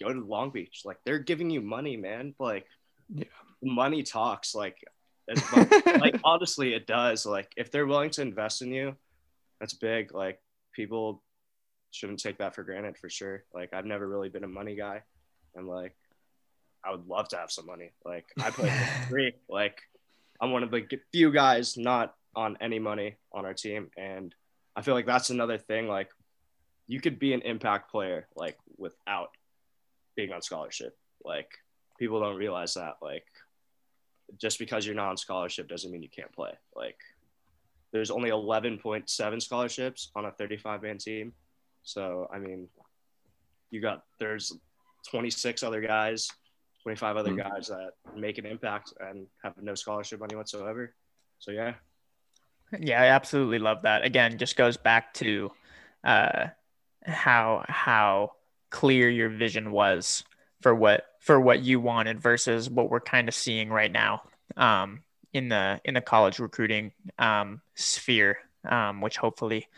go 0.00 0.12
to 0.12 0.20
Long 0.20 0.50
Beach. 0.50 0.82
Like, 0.84 0.98
they're 1.04 1.18
giving 1.18 1.50
you 1.50 1.60
money, 1.60 1.96
man. 1.96 2.34
Like, 2.38 2.66
yeah. 3.12 3.24
money 3.62 4.02
talks. 4.02 4.54
Like, 4.54 4.76
much, 5.56 5.86
like 6.00 6.20
honestly, 6.24 6.74
it 6.74 6.86
does. 6.86 7.26
Like, 7.26 7.52
if 7.56 7.70
they're 7.70 7.86
willing 7.86 8.10
to 8.10 8.22
invest 8.22 8.62
in 8.62 8.72
you, 8.72 8.96
that's 9.60 9.74
big. 9.74 10.14
Like, 10.14 10.40
people 10.72 11.22
shouldn't 11.90 12.20
take 12.20 12.38
that 12.38 12.54
for 12.54 12.62
granted 12.62 12.96
for 12.98 13.08
sure. 13.08 13.44
Like, 13.52 13.74
I've 13.74 13.84
never 13.84 14.08
really 14.08 14.28
been 14.28 14.44
a 14.44 14.48
money 14.48 14.74
guy, 14.74 15.02
and 15.54 15.66
like, 15.66 15.96
I 16.84 16.92
would 16.92 17.06
love 17.06 17.28
to 17.28 17.36
have 17.36 17.50
some 17.50 17.66
money. 17.66 17.92
Like, 18.04 18.26
I 18.40 18.50
play 18.50 18.72
free. 19.08 19.32
Like, 19.48 19.80
I'm 20.40 20.52
one 20.52 20.62
of 20.62 20.70
the 20.70 20.86
few 21.12 21.32
guys 21.32 21.76
not 21.76 22.14
on 22.34 22.56
any 22.60 22.78
money 22.78 23.16
on 23.32 23.44
our 23.44 23.54
team, 23.54 23.90
and 23.96 24.34
I 24.76 24.82
feel 24.82 24.94
like 24.94 25.06
that's 25.06 25.30
another 25.30 25.58
thing. 25.58 25.88
Like, 25.88 26.10
you 26.86 27.00
could 27.00 27.18
be 27.18 27.34
an 27.34 27.42
impact 27.42 27.90
player 27.90 28.26
like 28.34 28.56
without 28.76 29.30
being 30.18 30.32
on 30.32 30.42
scholarship. 30.42 30.98
Like, 31.24 31.48
people 31.96 32.18
don't 32.18 32.36
realize 32.36 32.74
that. 32.74 32.96
Like, 33.00 33.24
just 34.36 34.58
because 34.58 34.84
you're 34.84 34.96
not 34.96 35.10
on 35.10 35.16
scholarship 35.16 35.68
doesn't 35.68 35.92
mean 35.92 36.02
you 36.02 36.08
can't 36.08 36.32
play. 36.32 36.50
Like, 36.74 36.98
there's 37.92 38.10
only 38.10 38.30
11.7 38.30 39.40
scholarships 39.40 40.10
on 40.16 40.24
a 40.24 40.32
35 40.32 40.82
man 40.82 40.98
team. 40.98 41.32
So, 41.84 42.28
I 42.34 42.40
mean, 42.40 42.66
you 43.70 43.80
got, 43.80 44.02
there's 44.18 44.52
26 45.08 45.62
other 45.62 45.80
guys, 45.80 46.28
25 46.82 47.16
other 47.16 47.30
mm-hmm. 47.30 47.48
guys 47.48 47.68
that 47.68 47.92
make 48.16 48.38
an 48.38 48.44
impact 48.44 48.92
and 48.98 49.28
have 49.44 49.54
no 49.62 49.76
scholarship 49.76 50.18
money 50.18 50.34
whatsoever. 50.34 50.96
So, 51.38 51.52
yeah. 51.52 51.74
Yeah, 52.76 53.00
I 53.00 53.06
absolutely 53.06 53.60
love 53.60 53.82
that. 53.82 54.04
Again, 54.04 54.36
just 54.36 54.56
goes 54.56 54.76
back 54.76 55.14
to 55.14 55.52
uh, 56.02 56.48
how, 57.06 57.64
how 57.68 58.32
clear 58.70 59.08
your 59.08 59.28
vision 59.28 59.70
was 59.70 60.24
for 60.60 60.74
what 60.74 61.06
for 61.20 61.40
what 61.40 61.60
you 61.60 61.80
wanted 61.80 62.20
versus 62.20 62.70
what 62.70 62.90
we're 62.90 63.00
kind 63.00 63.28
of 63.28 63.34
seeing 63.34 63.70
right 63.70 63.92
now 63.92 64.22
um, 64.56 65.02
in 65.32 65.48
the 65.48 65.80
in 65.84 65.94
the 65.94 66.00
college 66.00 66.38
recruiting 66.38 66.92
um, 67.18 67.60
sphere, 67.74 68.38
um, 68.68 69.00
which 69.00 69.16
hopefully 69.16 69.68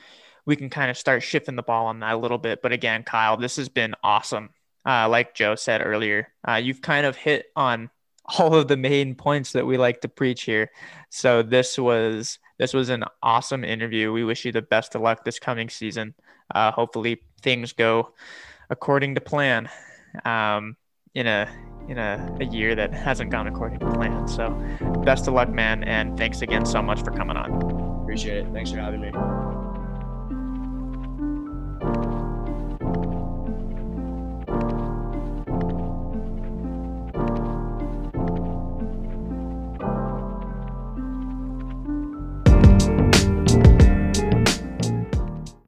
we 0.46 0.57
can 0.57 0.70
kind 0.70 0.90
of 0.90 0.96
start 0.96 1.22
shifting 1.22 1.57
the 1.57 1.62
ball 1.62 1.87
on 1.87 2.00
that 2.00 2.14
a 2.14 2.18
little 2.18 2.38
bit. 2.38 2.62
But 2.62 2.72
again, 2.72 3.03
Kyle, 3.03 3.37
this 3.37 3.57
has 3.57 3.68
been 3.68 3.94
awesome. 4.03 4.50
Uh, 4.87 5.09
like 5.09 5.35
Joe 5.35 5.55
said 5.57 5.83
earlier, 5.85 6.29
uh, 6.48 6.55
you've 6.55 6.81
kind 6.81 7.05
of 7.05 7.14
hit 7.14 7.46
on 7.55 7.90
all 8.38 8.55
of 8.55 8.68
the 8.68 8.76
main 8.76 9.14
points 9.14 9.53
that 9.53 9.66
we 9.66 9.76
like 9.76 10.00
to 10.00 10.09
preach 10.09 10.42
here. 10.42 10.70
So 11.11 11.42
this 11.42 11.79
was 11.79 12.38
this 12.59 12.74
was 12.74 12.88
an 12.88 13.05
awesome 13.22 13.64
interview. 13.64 14.12
We 14.12 14.24
wish 14.24 14.44
you 14.44 14.53
the 14.53 14.62
best 14.62 14.94
of 14.94 15.03
luck 15.03 15.24
this 15.24 15.38
coming 15.38 15.68
season. 15.68 16.14
Uh, 16.55 16.70
hopefully 16.70 17.22
things 17.42 17.72
go 17.72 18.12
according 18.70 19.14
to 19.16 19.20
plan 19.20 19.68
um, 20.24 20.76
in 21.14 21.26
a 21.26 21.48
in 21.88 21.98
a, 21.98 22.37
a 22.40 22.44
year 22.44 22.74
that 22.76 22.94
hasn't 22.94 23.30
gone 23.30 23.48
according 23.48 23.80
to 23.80 23.90
plan. 23.92 24.28
So 24.28 24.50
best 25.04 25.26
of 25.26 25.35
luck, 25.35 25.48
man, 25.48 25.83
and 25.85 26.16
thanks 26.16 26.40
again 26.40 26.64
so 26.64 26.80
much 26.80 27.02
for 27.02 27.11
coming 27.11 27.37
on. 27.37 28.02
Appreciate 28.02 28.46
it. 28.46 28.52
Thanks 28.52 28.70
for 28.70 28.78
having 28.78 29.00
me. 29.00 29.39